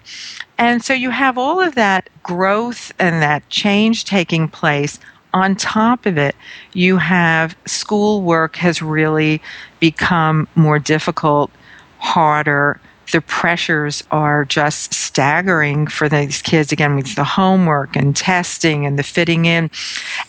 [0.57, 4.99] And so you have all of that growth and that change taking place
[5.37, 6.35] on top of it,
[6.73, 9.41] you have schoolwork has really
[9.79, 11.51] become more difficult,
[11.99, 12.79] harder.
[13.11, 18.99] the pressures are just staggering for these kids again with the homework and testing and
[18.99, 19.69] the fitting in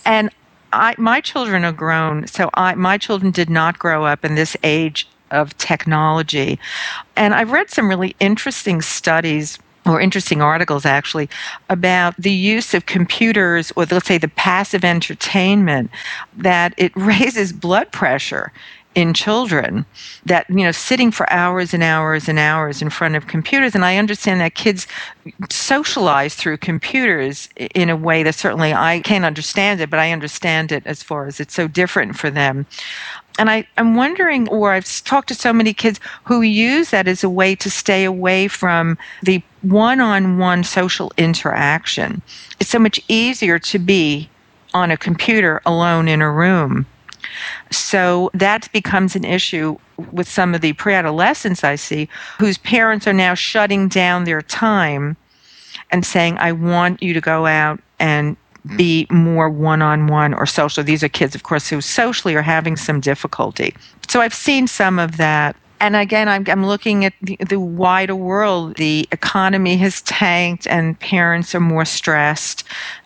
[0.04, 0.30] and
[0.72, 4.56] I, my children are grown so I, my children did not grow up in this
[4.62, 6.58] age of technology
[7.16, 9.58] and i've read some really interesting studies
[9.88, 11.28] or interesting articles actually
[11.68, 15.90] about the use of computers or let's say the passive entertainment
[16.36, 18.52] that it raises blood pressure
[18.94, 19.84] in children
[20.26, 23.74] that you know sitting for hours and hours and hours in front of computers.
[23.74, 24.86] And i understand that kids
[25.50, 30.72] socialize through computers in a way that certainly i can't understand it but i understand
[30.72, 32.66] it as far as it's so different for them
[33.38, 37.24] and I, I'm wondering, or I've talked to so many kids who use that as
[37.24, 42.20] a way to stay away from the one on one social interaction.
[42.60, 44.28] It's so much easier to be
[44.74, 46.86] on a computer alone in a room
[47.70, 49.76] so that becomes an issue
[50.12, 52.08] with some of the pre-adolescents I see
[52.38, 55.16] whose parents are now shutting down their time
[55.90, 58.36] and saying, I want you to go out and
[58.76, 60.84] be more one-on-one or social.
[60.84, 63.74] These are kids, of course, who socially are having some difficulty.
[64.08, 68.16] So I've seen some of that and again, I'm, I'm looking at the, the, wider
[68.16, 68.76] world.
[68.76, 72.64] The economy has tanked and parents are more stressed.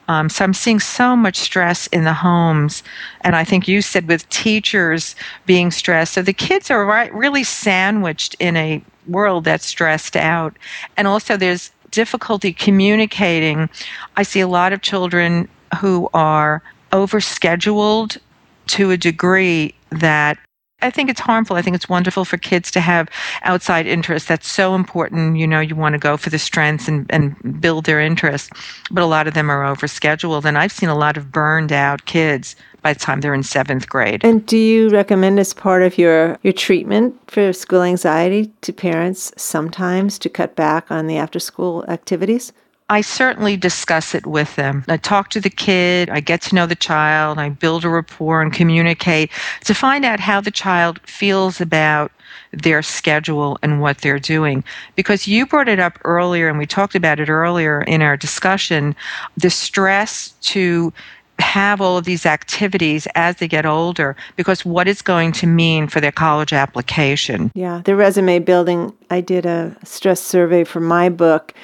[0.08, 2.82] Um, so I'm seeing so much stress in the homes.
[3.22, 6.14] And I think you said with teachers being stressed.
[6.14, 10.56] So the kids are right, really sandwiched in a world that's stressed out.
[10.96, 13.70] And also there's difficulty communicating.
[14.16, 15.48] I see a lot of children
[15.80, 18.18] who are overscheduled
[18.66, 20.38] to a degree that
[20.82, 21.56] I think it's harmful.
[21.56, 23.08] I think it's wonderful for kids to have
[23.42, 24.28] outside interests.
[24.28, 25.38] That's so important.
[25.38, 28.50] You know, you want to go for the strengths and, and build their interests.
[28.90, 30.44] But a lot of them are overscheduled.
[30.44, 33.88] And I've seen a lot of burned out kids by the time they're in seventh
[33.88, 34.24] grade.
[34.24, 39.32] And do you recommend as part of your, your treatment for school anxiety to parents
[39.36, 42.52] sometimes to cut back on the after school activities?
[42.92, 44.84] I certainly discuss it with them.
[44.86, 48.42] I talk to the kid, I get to know the child, I build a rapport
[48.42, 49.30] and communicate
[49.64, 52.12] to find out how the child feels about
[52.52, 54.62] their schedule and what they're doing.
[54.94, 58.94] Because you brought it up earlier, and we talked about it earlier in our discussion
[59.38, 60.92] the stress to
[61.38, 65.88] have all of these activities as they get older because what it's going to mean
[65.88, 67.50] for their college application.
[67.54, 71.54] Yeah, the resume building, I did a stress survey for my book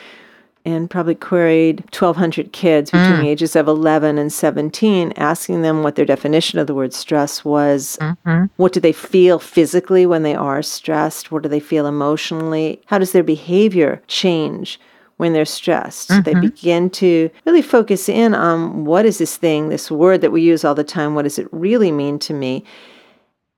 [0.65, 3.23] and probably queried 1,200 kids between mm.
[3.23, 7.45] the ages of 11 and 17, asking them what their definition of the word stress
[7.45, 7.97] was.
[8.01, 8.45] Mm-hmm.
[8.57, 11.31] What do they feel physically when they are stressed?
[11.33, 12.83] What do they feel emotionally?
[12.87, 14.81] How does their behavior change?
[15.17, 16.23] When they're stressed, mm-hmm.
[16.23, 20.43] they begin to really focus in on what is this thing, this word that we
[20.43, 22.63] use all the time, what does it really mean to me?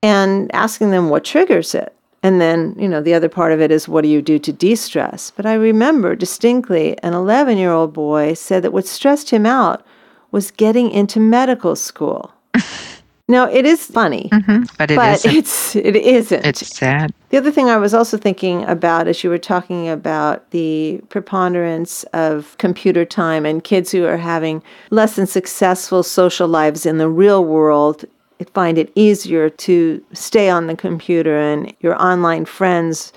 [0.02, 3.70] And asking them what triggers it and then, you know, the other part of it
[3.70, 5.30] is what do you do to de stress?
[5.30, 9.84] But I remember distinctly an 11 year old boy said that what stressed him out
[10.30, 12.32] was getting into medical school.
[13.28, 16.44] now, it is funny, mm-hmm, but, it but it's, it isn't.
[16.44, 17.14] It's sad.
[17.30, 22.04] The other thing I was also thinking about as you were talking about the preponderance
[22.12, 27.08] of computer time and kids who are having less than successful social lives in the
[27.08, 28.04] real world
[28.44, 33.12] find it easier to stay on the computer and your online friends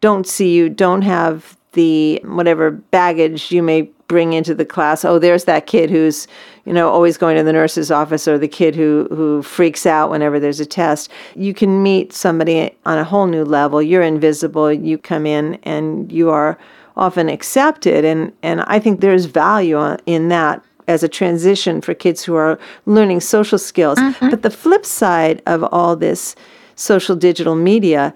[0.00, 5.04] don't see you, don't have the whatever baggage you may bring into the class.
[5.04, 6.26] Oh, there's that kid who's,
[6.64, 10.10] you know, always going to the nurse's office or the kid who who freaks out
[10.10, 11.10] whenever there's a test.
[11.36, 13.82] You can meet somebody on a whole new level.
[13.82, 14.72] You're invisible.
[14.72, 16.58] You come in and you are
[16.96, 22.24] often accepted and and I think there's value in that as a transition for kids
[22.24, 23.98] who are learning social skills.
[23.98, 24.30] Mm-hmm.
[24.30, 26.34] But the flip side of all this
[26.74, 28.14] social digital media,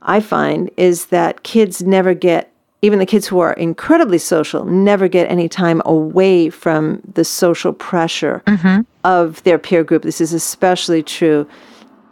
[0.00, 2.48] I find, is that kids never get
[2.84, 7.72] even the kids who are incredibly social never get any time away from the social
[7.72, 8.80] pressure mm-hmm.
[9.04, 10.02] of their peer group.
[10.02, 11.46] This is especially true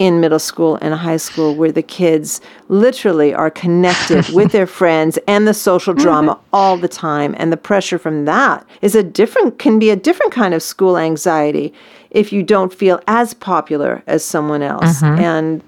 [0.01, 5.19] in middle school and high school where the kids literally are connected with their friends
[5.27, 6.43] and the social drama mm-hmm.
[6.53, 10.31] all the time and the pressure from that is a different can be a different
[10.31, 11.71] kind of school anxiety
[12.09, 15.21] if you don't feel as popular as someone else mm-hmm.
[15.21, 15.61] and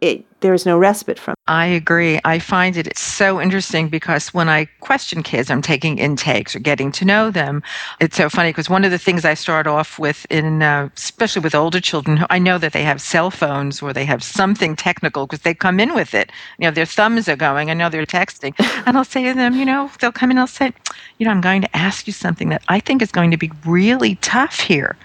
[0.00, 1.34] it there is no respite from.
[1.48, 2.18] I agree.
[2.24, 6.90] I find it so interesting because when I question kids, I'm taking intakes or getting
[6.92, 7.62] to know them.
[8.00, 11.42] It's so funny because one of the things I start off with, in uh, especially
[11.42, 15.26] with older children, I know that they have cell phones or they have something technical
[15.26, 16.30] because they come in with it.
[16.58, 17.70] You know, their thumbs are going.
[17.70, 18.54] I know they're texting,
[18.86, 20.38] and I'll say to them, you know, they'll come in.
[20.38, 20.72] I'll say,
[21.18, 23.50] you know, I'm going to ask you something that I think is going to be
[23.66, 24.96] really tough here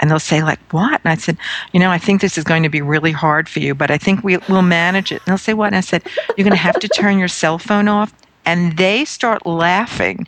[0.00, 1.00] And they'll say, like, what?
[1.04, 1.38] And I said,
[1.72, 3.98] you know, I think this is going to be really hard for you, but I
[3.98, 5.22] think we, we'll manage it.
[5.22, 5.68] And they'll say, what?
[5.68, 6.02] And I said,
[6.36, 8.12] you're going to have to turn your cell phone off.
[8.44, 10.26] And they start laughing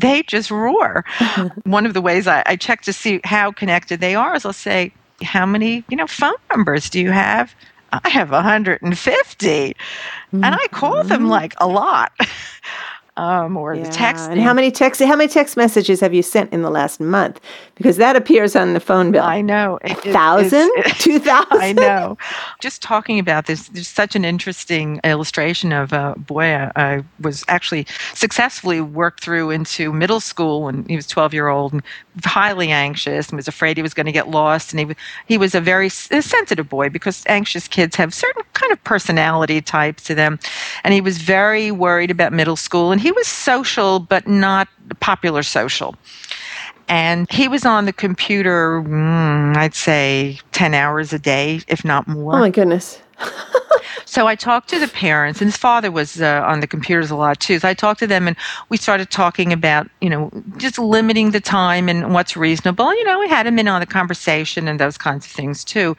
[0.00, 1.04] they just roar.
[1.64, 4.52] One of the ways I, I, check to see how connected they are is I'll
[4.52, 4.92] say,
[5.22, 7.54] How many, you know, phone numbers do you have?
[7.92, 8.86] I have 150.
[9.46, 10.44] Mm-hmm.
[10.44, 12.12] And I call them like a lot.
[13.16, 13.84] Um, or yeah.
[13.84, 14.30] the text.
[14.30, 17.40] And how many text how many text messages have you sent in the last month?
[17.74, 19.22] Because that appears on the phone bill.
[19.22, 19.78] I know.
[19.82, 20.70] A thousand?
[20.98, 21.60] Two thousand?
[21.60, 22.18] I know.
[22.60, 27.44] Just talking about this, there's such an interesting illustration of a boy I, I was
[27.48, 31.82] actually successfully worked through into middle school when he was 12 year old and
[32.24, 34.72] highly anxious and was afraid he was going to get lost.
[34.72, 34.96] And he,
[35.26, 40.02] he was a very sensitive boy because anxious kids have certain kind of personality types
[40.04, 40.38] to them.
[40.84, 42.92] And he was very worried about middle school.
[42.92, 44.68] And he was social, but not
[45.00, 45.94] popular social.
[46.88, 52.06] And he was on the computer, mm, I'd say 10 hours a day, if not
[52.06, 52.36] more.
[52.36, 53.00] Oh my goodness.
[54.04, 57.16] so I talked to the parents, and his father was uh, on the computers a
[57.16, 57.58] lot too.
[57.58, 58.36] So I talked to them, and
[58.68, 62.94] we started talking about, you know, just limiting the time and what's reasonable.
[62.94, 65.96] You know, we had him in on the conversation and those kinds of things too.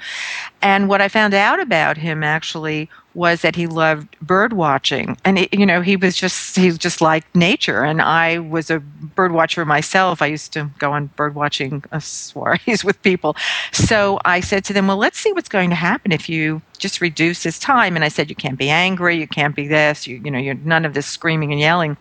[0.61, 5.17] And what I found out about him actually was that he loved bird watching.
[5.25, 7.83] And it, you know he was just he's just like nature.
[7.83, 10.21] And i was a bird watcher myself.
[10.21, 13.35] I used to go on bird watching uh, soirees with people.
[13.73, 17.01] So i said to them well let's see what's going to happen if you just
[17.01, 17.95] reduce his time.
[17.95, 19.17] And i said you can't be angry.
[19.17, 20.05] You can't be this.
[20.05, 21.97] You, you know you're none of this screaming and yelling.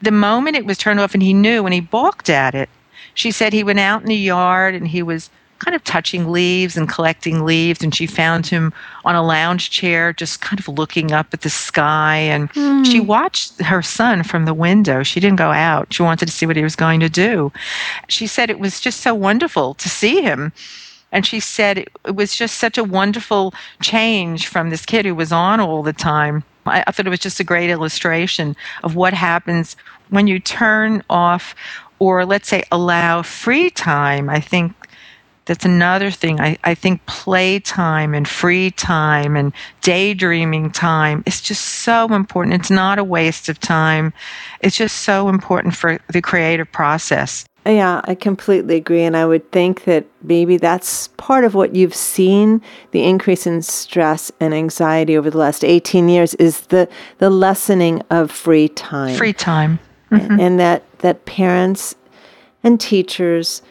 [0.00, 2.70] The moment it was turned off and he knew and he balked at it
[3.14, 6.76] she said he went out in the yard and he was kind of touching leaves
[6.76, 8.72] and collecting leaves and she found him
[9.04, 12.84] on a lounge chair just kind of looking up at the sky and mm.
[12.84, 15.02] she watched her son from the window.
[15.02, 15.92] She didn't go out.
[15.92, 17.52] She wanted to see what he was going to do.
[18.08, 20.52] She said it was just so wonderful to see him
[21.12, 25.14] and she said it, it was just such a wonderful change from this kid who
[25.14, 26.44] was on all the time.
[26.66, 29.76] I, I thought it was just a great illustration of what happens
[30.10, 31.54] when you turn off
[31.98, 34.28] or let's say allow free time.
[34.28, 34.74] I think
[35.46, 36.40] that's another thing.
[36.40, 42.54] I, I think playtime and free time and daydreaming time is just so important.
[42.54, 44.12] It's not a waste of time.
[44.60, 47.46] It's just so important for the creative process.
[47.64, 49.02] Yeah, I completely agree.
[49.02, 52.60] And I would think that maybe that's part of what you've seen
[52.92, 56.88] the increase in stress and anxiety over the last 18 years is the,
[57.18, 59.16] the lessening of free time.
[59.16, 59.80] Free time.
[60.10, 60.32] Mm-hmm.
[60.32, 61.96] And, and that, that parents
[62.62, 63.62] and teachers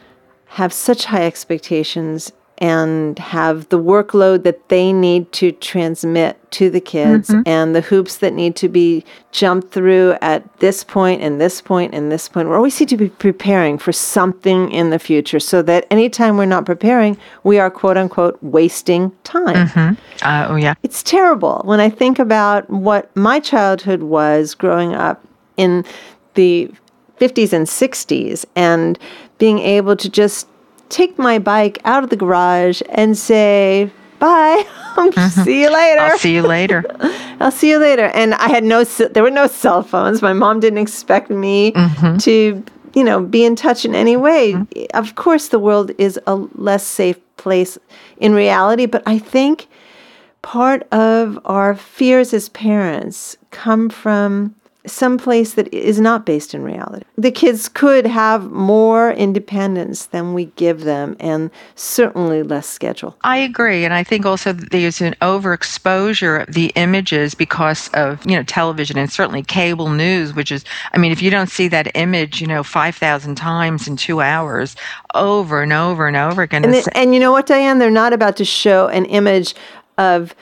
[0.55, 6.79] have such high expectations and have the workload that they need to transmit to the
[6.79, 7.41] kids mm-hmm.
[7.45, 9.03] and the hoops that need to be
[9.33, 12.47] jumped through at this point and this point and this point.
[12.47, 16.45] We always need to be preparing for something in the future so that anytime we're
[16.45, 19.67] not preparing, we are quote unquote wasting time.
[19.67, 20.25] Mm-hmm.
[20.25, 20.75] Uh, oh, yeah.
[20.83, 25.21] It's terrible when I think about what my childhood was growing up
[25.57, 25.83] in
[26.35, 26.71] the
[27.19, 28.99] 50s and 60s and
[29.37, 30.47] being able to just
[30.89, 34.65] take my bike out of the garage and say, bye.
[34.95, 35.43] Mm-hmm.
[35.43, 35.99] see you later.
[35.99, 36.85] I'll see you later.
[37.41, 38.05] I'll see you later.
[38.05, 40.21] And I had no, there were no cell phones.
[40.21, 42.15] My mom didn't expect me mm-hmm.
[42.19, 42.63] to,
[42.93, 44.53] you know, be in touch in any way.
[44.53, 44.97] Mm-hmm.
[44.97, 47.77] Of course, the world is a less safe place
[48.15, 49.67] in reality, but I think
[50.41, 54.55] part of our fears as parents come from
[54.87, 57.05] some place that is not based in reality.
[57.17, 63.17] The kids could have more independence than we give them and certainly less schedule.
[63.23, 68.35] I agree and I think also there's an overexposure of the images because of, you
[68.35, 70.63] know, television and certainly cable news which is
[70.93, 74.75] I mean if you don't see that image, you know, 5,000 times in 2 hours
[75.13, 76.65] over and over and over again.
[76.65, 79.55] And, and you know what Diane, they're not about to show an image
[79.97, 80.35] of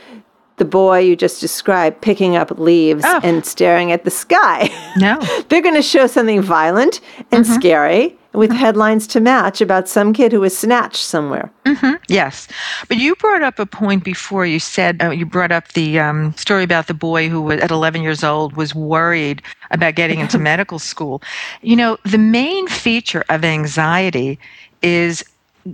[0.57, 3.19] the boy you just described picking up leaves oh.
[3.23, 4.69] and staring at the sky.
[4.97, 5.19] No.
[5.49, 7.01] They're going to show something violent
[7.31, 7.53] and mm-hmm.
[7.53, 8.59] scary with mm-hmm.
[8.59, 11.51] headlines to match about some kid who was snatched somewhere.
[11.65, 11.93] Mm-hmm.
[12.07, 12.47] Yes.
[12.87, 14.45] But you brought up a point before.
[14.45, 17.71] You said, uh, you brought up the um, story about the boy who was at
[17.71, 19.41] 11 years old was worried
[19.71, 21.21] about getting into medical school.
[21.61, 24.39] You know, the main feature of anxiety
[24.81, 25.23] is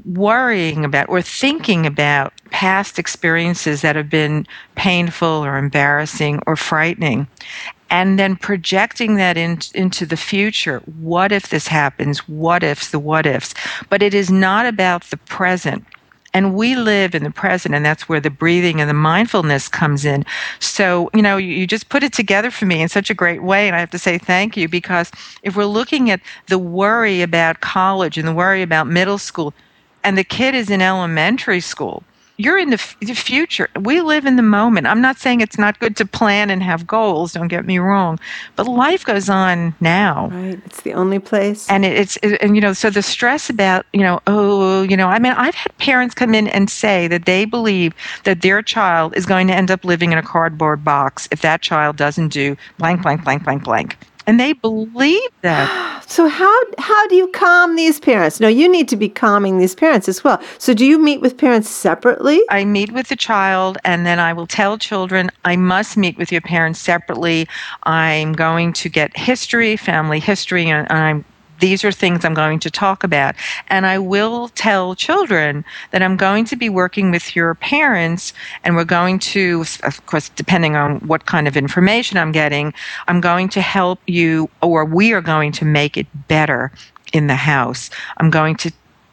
[0.05, 7.27] worrying about or thinking about past experiences that have been painful or embarrassing or frightening
[7.89, 10.79] and then projecting that in, into the future.
[10.99, 12.19] What if this happens?
[12.27, 13.53] What ifs, the what ifs.
[13.89, 15.85] But it is not about the present.
[16.31, 20.05] And we live in the present, and that's where the breathing and the mindfulness comes
[20.05, 20.23] in.
[20.59, 23.41] So, you know, you, you just put it together for me in such a great
[23.41, 23.65] way.
[23.65, 25.09] And I have to say thank you because
[25.41, 29.55] if we're looking at the worry about college and the worry about middle school,
[30.03, 32.03] and the kid is in elementary school,
[32.39, 33.67] you're in the, f- the future.
[33.81, 34.87] We live in the moment.
[34.87, 38.17] I'm not saying it's not good to plan and have goals, don't get me wrong,
[38.55, 40.29] but life goes on now.
[40.29, 40.59] Right.
[40.65, 41.69] It's the only place.
[41.69, 44.95] And it, it's, it, and you know, so the stress about, you know, oh, you
[44.95, 47.93] know, I mean, I've had parents come in and say that they believe
[48.23, 51.61] that their child is going to end up living in a cardboard box if that
[51.61, 53.97] child doesn't do blank, blank, blank, blank, blank.
[54.29, 55.95] And they believe that.
[56.09, 58.39] So how how do you calm these parents?
[58.39, 60.41] No, you need to be calming these parents as well.
[60.57, 62.41] So do you meet with parents separately?
[62.49, 66.31] I meet with the child and then I will tell children I must meet with
[66.31, 67.47] your parents separately.
[67.83, 71.23] I'm going to get history, family history, and I'm
[71.59, 73.35] these are things I'm going to talk about.
[73.67, 78.33] And I will tell children that I'm going to be working with your parents
[78.63, 82.73] and we're going to, of course, depending on what kind of information I'm getting,
[83.07, 86.71] I'm going to help you or we are going to make it better
[87.13, 87.89] in the house.
[88.17, 88.71] I'm going to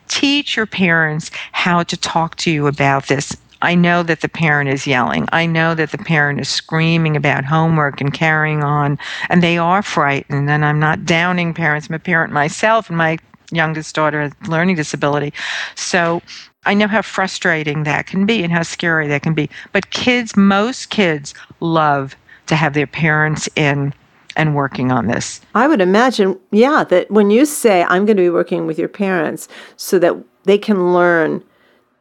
[0.09, 4.69] teach your parents how to talk to you about this I know that the parent
[4.69, 5.29] is yelling.
[5.33, 8.99] I know that the parent is screaming about homework and carrying on,
[9.29, 10.51] and they are frightened.
[10.51, 11.89] And I'm not downing parents.
[11.89, 13.19] I'm a parent myself, and my
[13.53, 15.33] youngest daughter has learning disability.
[15.75, 16.21] So
[16.67, 19.49] I know how frustrating that can be and how scary that can be.
[19.73, 23.95] But kids, most kids love to have their parents in
[24.37, 25.41] and working on this.
[25.55, 28.89] I would imagine, yeah, that when you say, I'm going to be working with your
[28.89, 31.43] parents so that they can learn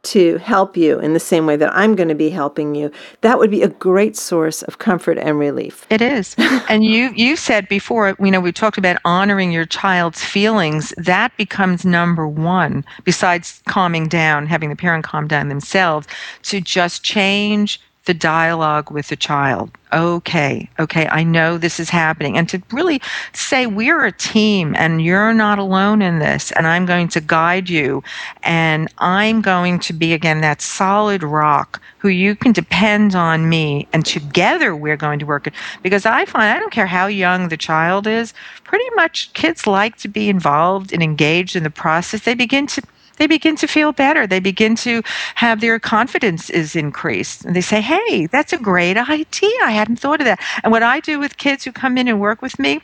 [0.06, 2.90] to help you in the same way that I'm going to be helping you,
[3.22, 5.86] that would be a great source of comfort and relief.
[5.90, 6.34] It is.
[6.68, 10.94] and you you said before, you know, we talked about honoring your child's feelings.
[10.96, 16.06] That becomes number 1 besides calming down, having the parent calm down themselves
[16.42, 19.70] to just change the dialogue with the child.
[19.92, 22.36] Okay, okay, I know this is happening.
[22.36, 23.00] And to really
[23.32, 27.68] say, we're a team and you're not alone in this, and I'm going to guide
[27.68, 28.02] you,
[28.42, 33.86] and I'm going to be, again, that solid rock who you can depend on me,
[33.92, 35.54] and together we're going to work it.
[35.82, 38.34] Because I find, I don't care how young the child is,
[38.64, 42.22] pretty much kids like to be involved and engaged in the process.
[42.22, 42.82] They begin to
[43.16, 44.26] they begin to feel better.
[44.26, 45.02] They begin to
[45.36, 47.44] have their confidence is increased.
[47.44, 49.50] And they say, hey, that's a great idea.
[49.62, 50.40] I hadn't thought of that.
[50.62, 52.80] And what I do with kids who come in and work with me,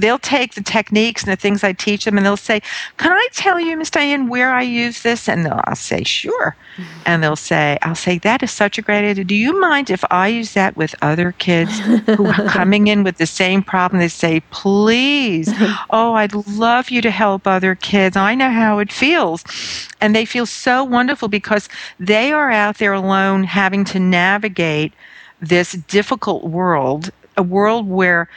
[0.00, 2.60] they'll take the techniques and the things I teach them and they'll say,
[2.96, 5.28] Can I tell you, Miss Diane, where I use this?
[5.28, 6.56] And I'll say, Sure.
[6.76, 7.00] Mm-hmm.
[7.06, 9.24] And they'll say, I'll say, That is such a great idea.
[9.24, 13.18] Do you mind if I use that with other kids who are coming in with
[13.18, 14.00] the same problem?
[14.00, 15.52] They say, Please.
[15.90, 18.16] oh, I'd love you to help other kids.
[18.16, 19.44] I know how it feels.
[20.00, 21.68] And they feel so wonderful because
[21.98, 24.92] they are out there alone having to navigate
[25.40, 28.28] this difficult world, a world where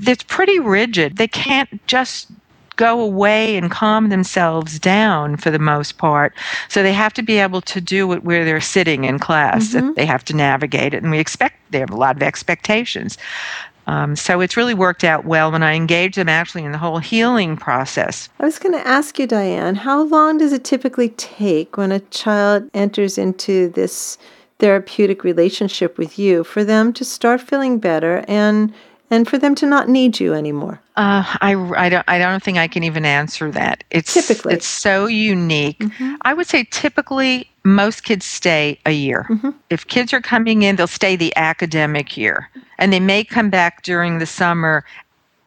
[0.00, 1.16] it's pretty rigid.
[1.16, 2.28] They can't just
[2.76, 6.34] go away and calm themselves down for the most part.
[6.68, 9.74] So they have to be able to do it where they're sitting in class.
[9.74, 9.92] Mm-hmm.
[9.94, 13.16] They have to navigate it, and we expect they have a lot of expectations.
[13.86, 16.98] Um, so it's really worked out well when I engage them actually in the whole
[16.98, 18.30] healing process.
[18.40, 22.00] I was going to ask you, Diane, how long does it typically take when a
[22.00, 24.16] child enters into this
[24.58, 28.72] therapeutic relationship with you for them to start feeling better and
[29.10, 30.80] and for them to not need you anymore?
[30.96, 33.84] Uh, I, I, don't, I don't think I can even answer that.
[33.90, 35.78] It's typically it's so unique.
[35.78, 36.14] Mm-hmm.
[36.22, 39.26] I would say typically most kids stay a year.
[39.28, 39.50] Mm-hmm.
[39.70, 43.82] If kids are coming in, they'll stay the academic year, and they may come back
[43.82, 44.84] during the summer.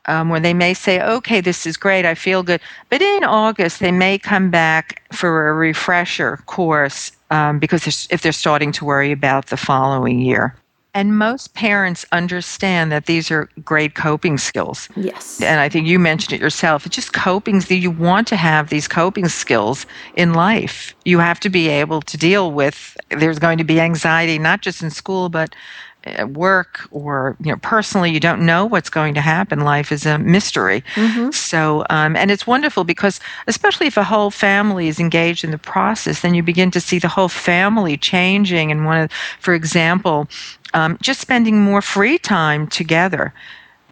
[0.10, 2.62] Um, where they may say, okay, this is great, I feel good.
[2.90, 8.22] But in August, they may come back for a refresher course um, because they're, if
[8.22, 10.56] they're starting to worry about the following year.
[10.94, 14.90] And most parents understand that these are great coping skills.
[14.96, 15.40] Yes.
[15.42, 16.86] And I think you mentioned it yourself.
[16.86, 17.60] It's just coping.
[17.60, 19.86] That you want to have these coping skills
[20.16, 20.96] in life.
[21.06, 24.82] You have to be able to deal with, there's going to be anxiety, not just
[24.82, 25.56] in school, but
[26.04, 29.62] at work or you know personally you don't know what's going to happen.
[29.62, 30.84] Life is a mystery.
[30.96, 31.32] Mm-hmm.
[31.32, 35.58] so um, and it's wonderful because especially if a whole family is engaged in the
[35.58, 40.28] process then you begin to see the whole family changing and one of for example
[40.74, 43.34] um, just spending more free time together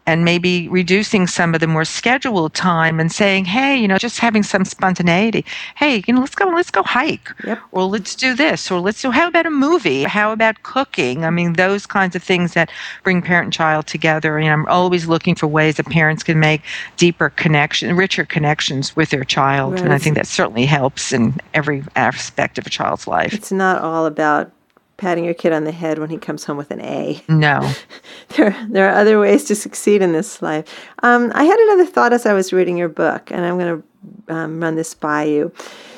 [0.07, 4.19] and maybe reducing some of the more scheduled time and saying, hey, you know, just
[4.19, 5.43] having some spontaneity.
[5.75, 7.59] Hey, you know, let's go, let's go hike, yep.
[7.71, 9.11] or let's do this, or let's do.
[9.11, 10.03] How about a movie?
[10.03, 11.25] How about cooking?
[11.25, 12.71] I mean, those kinds of things that
[13.03, 14.37] bring parent and child together.
[14.37, 16.61] And I'm always looking for ways that parents can make
[16.97, 19.83] deeper connection, richer connections with their child, right.
[19.83, 23.33] and I think that certainly helps in every aspect of a child's life.
[23.33, 24.51] It's not all about
[24.97, 27.21] patting your kid on the head when he comes home with an A.
[27.27, 27.71] No.
[28.35, 30.65] there, there are other ways to succeed in this life.
[31.03, 33.83] Um, I had another thought as I was reading your book, and I'm going
[34.27, 35.51] to um, run this by you.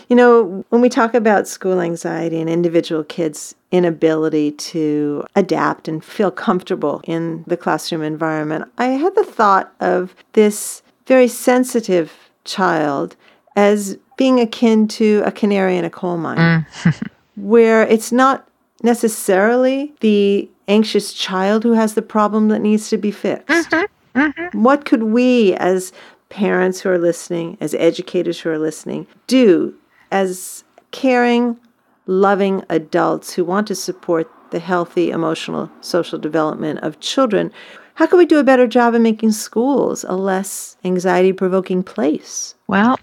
[0.09, 6.03] You know, when we talk about school anxiety and individual kids' inability to adapt and
[6.03, 13.17] feel comfortable in the classroom environment, I had the thought of this very sensitive child
[13.57, 16.65] as being akin to a canary in a coal mine,
[17.35, 18.47] where it's not
[18.83, 23.69] necessarily the anxious child who has the problem that needs to be fixed.
[23.71, 24.63] Mm-hmm, mm-hmm.
[24.63, 25.93] What could we, as
[26.29, 29.73] parents who are listening, as educators who are listening, do
[30.11, 31.59] as caring,
[32.05, 37.51] loving adults who want to support the healthy emotional social development of children?
[37.97, 42.53] How can we do a better job of making schools a less anxiety provoking place?
[42.67, 42.99] Well,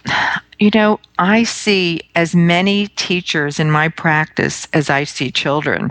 [0.60, 5.90] you know, I see as many teachers in my practice as I see children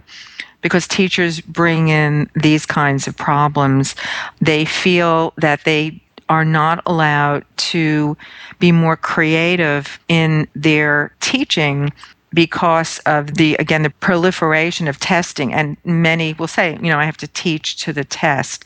[0.62, 3.94] because teachers bring in these kinds of problems.
[4.40, 8.16] They feel that they are not allowed to
[8.60, 11.92] be more creative in their teaching
[12.34, 17.06] because of the again the proliferation of testing and many will say you know i
[17.06, 18.66] have to teach to the test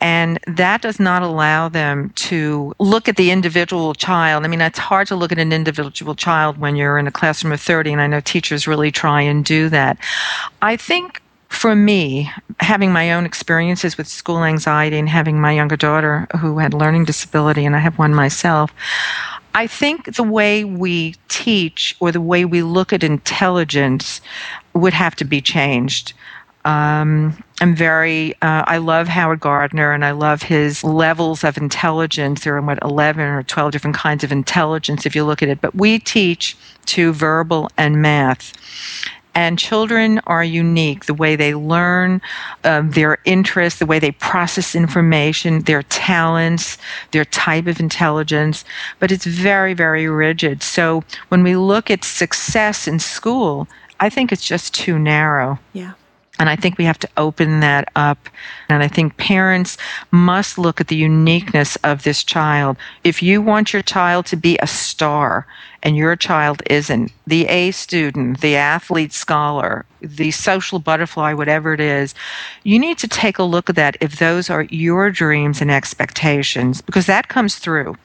[0.00, 4.44] and that does not allow them to look at the individual child.
[4.44, 7.52] I mean, it's hard to look at an individual child when you're in a classroom
[7.52, 9.96] of 30, and I know teachers really try and do that.
[10.60, 12.30] I think for me,
[12.60, 17.04] having my own experiences with school anxiety and having my younger daughter who had learning
[17.04, 18.72] disability, and I have one myself,
[19.56, 24.20] I think the way we teach or the way we look at intelligence
[24.74, 26.12] would have to be changed.
[26.66, 32.44] Um, I'm very, uh, I love Howard Gardner and I love his levels of intelligence.
[32.44, 35.62] There are, what, 11 or 12 different kinds of intelligence if you look at it.
[35.62, 36.54] But we teach
[36.86, 38.52] to verbal and math.
[39.36, 42.22] And children are unique the way they learn,
[42.64, 46.78] um, their interests, the way they process information, their talents,
[47.12, 48.64] their type of intelligence.
[48.98, 50.62] But it's very, very rigid.
[50.62, 53.68] So when we look at success in school,
[54.00, 55.58] I think it's just too narrow.
[55.74, 55.92] Yeah.
[56.38, 58.28] And I think we have to open that up.
[58.68, 59.78] And I think parents
[60.10, 62.76] must look at the uniqueness of this child.
[63.04, 65.46] If you want your child to be a star
[65.82, 71.80] and your child isn't, the A student, the athlete scholar, the social butterfly, whatever it
[71.80, 72.14] is,
[72.64, 76.82] you need to take a look at that if those are your dreams and expectations,
[76.82, 77.96] because that comes through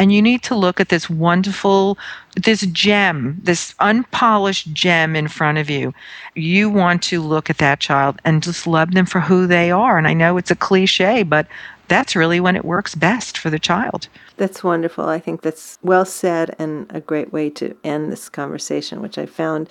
[0.00, 1.96] and you need to look at this wonderful
[2.34, 5.92] this gem this unpolished gem in front of you.
[6.34, 9.98] You want to look at that child and just love them for who they are.
[9.98, 11.46] And i know it's a cliche but
[11.86, 14.08] that's really when it works best for the child.
[14.36, 15.08] That's wonderful.
[15.08, 19.26] I think that's well said and a great way to end this conversation which i
[19.26, 19.68] found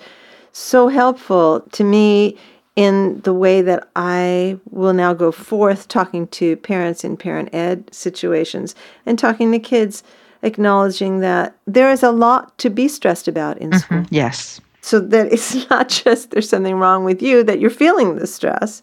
[0.52, 2.38] so helpful to me
[2.76, 7.92] in the way that I will now go forth talking to parents in parent ed
[7.92, 8.74] situations
[9.04, 10.02] and talking to kids,
[10.42, 13.78] acknowledging that there is a lot to be stressed about in mm-hmm.
[13.78, 14.06] school.
[14.10, 14.60] Yes.
[14.80, 18.82] So that it's not just there's something wrong with you, that you're feeling the stress,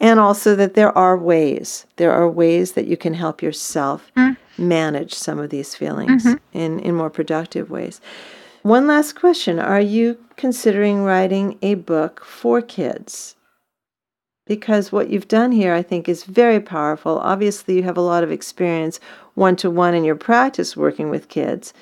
[0.00, 1.86] and also that there are ways.
[1.96, 4.68] There are ways that you can help yourself mm-hmm.
[4.68, 6.58] manage some of these feelings mm-hmm.
[6.58, 8.00] in, in more productive ways.
[8.62, 13.35] One last question Are you considering writing a book for kids?
[14.46, 17.18] Because what you've done here, I think, is very powerful.
[17.18, 19.00] Obviously, you have a lot of experience
[19.34, 21.74] one to one in your practice working with kids.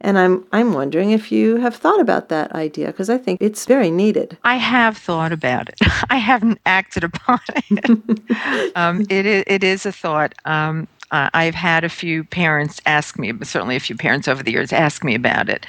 [0.00, 3.66] And I'm I'm wondering if you have thought about that idea because I think it's
[3.66, 4.36] very needed.
[4.42, 5.78] I have thought about it.
[6.10, 8.72] I haven't acted upon it.
[8.76, 10.34] um, it, is, it is a thought.
[10.44, 14.50] Um, uh, I've had a few parents ask me, certainly a few parents over the
[14.50, 15.66] years ask me about it.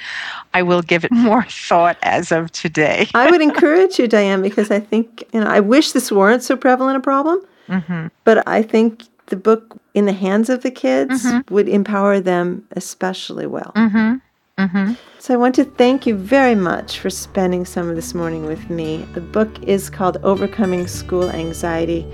[0.54, 3.08] I will give it more thought as of today.
[3.14, 6.56] I would encourage you, Diane, because I think, you know, I wish this weren't so
[6.56, 8.06] prevalent a problem, mm-hmm.
[8.24, 11.54] but I think the book in the hands of the kids mm-hmm.
[11.54, 13.72] would empower them especially well.
[13.76, 14.14] Mm-hmm.
[14.58, 14.92] Mm-hmm.
[15.18, 18.70] So I want to thank you very much for spending some of this morning with
[18.70, 18.98] me.
[19.12, 22.06] The book is called Overcoming School Anxiety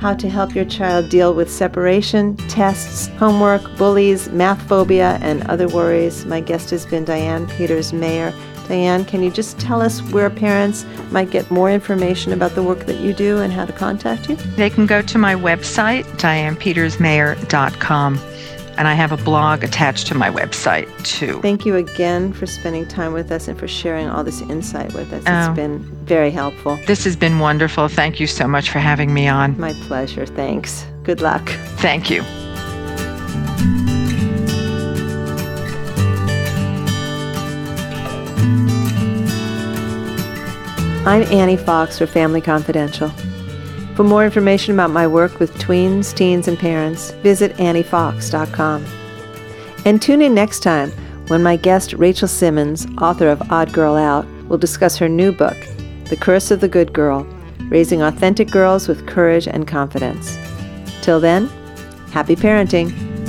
[0.00, 5.68] how to help your child deal with separation, tests, homework, bullies, math phobia, and other
[5.68, 6.24] worries.
[6.24, 8.32] My guest has been Diane Peters Mayer.
[8.66, 12.86] Diane, can you just tell us where parents might get more information about the work
[12.86, 14.36] that you do and how to contact you?
[14.36, 18.20] They can go to my website, dianepetersmayer.com
[18.76, 21.40] and I have a blog attached to my website too.
[21.42, 25.12] Thank you again for spending time with us and for sharing all this insight with
[25.12, 25.22] us.
[25.22, 25.54] It's oh.
[25.54, 26.78] been very helpful.
[26.86, 27.88] This has been wonderful.
[27.88, 29.58] Thank you so much for having me on.
[29.58, 30.26] My pleasure.
[30.26, 30.86] Thanks.
[31.02, 31.48] Good luck.
[31.78, 32.22] Thank you.
[41.06, 43.10] I'm Annie Fox for Family Confidential.
[44.00, 48.86] For more information about my work with tweens, teens, and parents, visit anniefox.com.
[49.84, 50.90] And tune in next time
[51.26, 55.58] when my guest Rachel Simmons, author of Odd Girl Out, will discuss her new book,
[56.06, 57.24] The Curse of the Good Girl
[57.68, 60.38] Raising Authentic Girls with Courage and Confidence.
[61.02, 61.48] Till then,
[62.10, 63.19] happy parenting.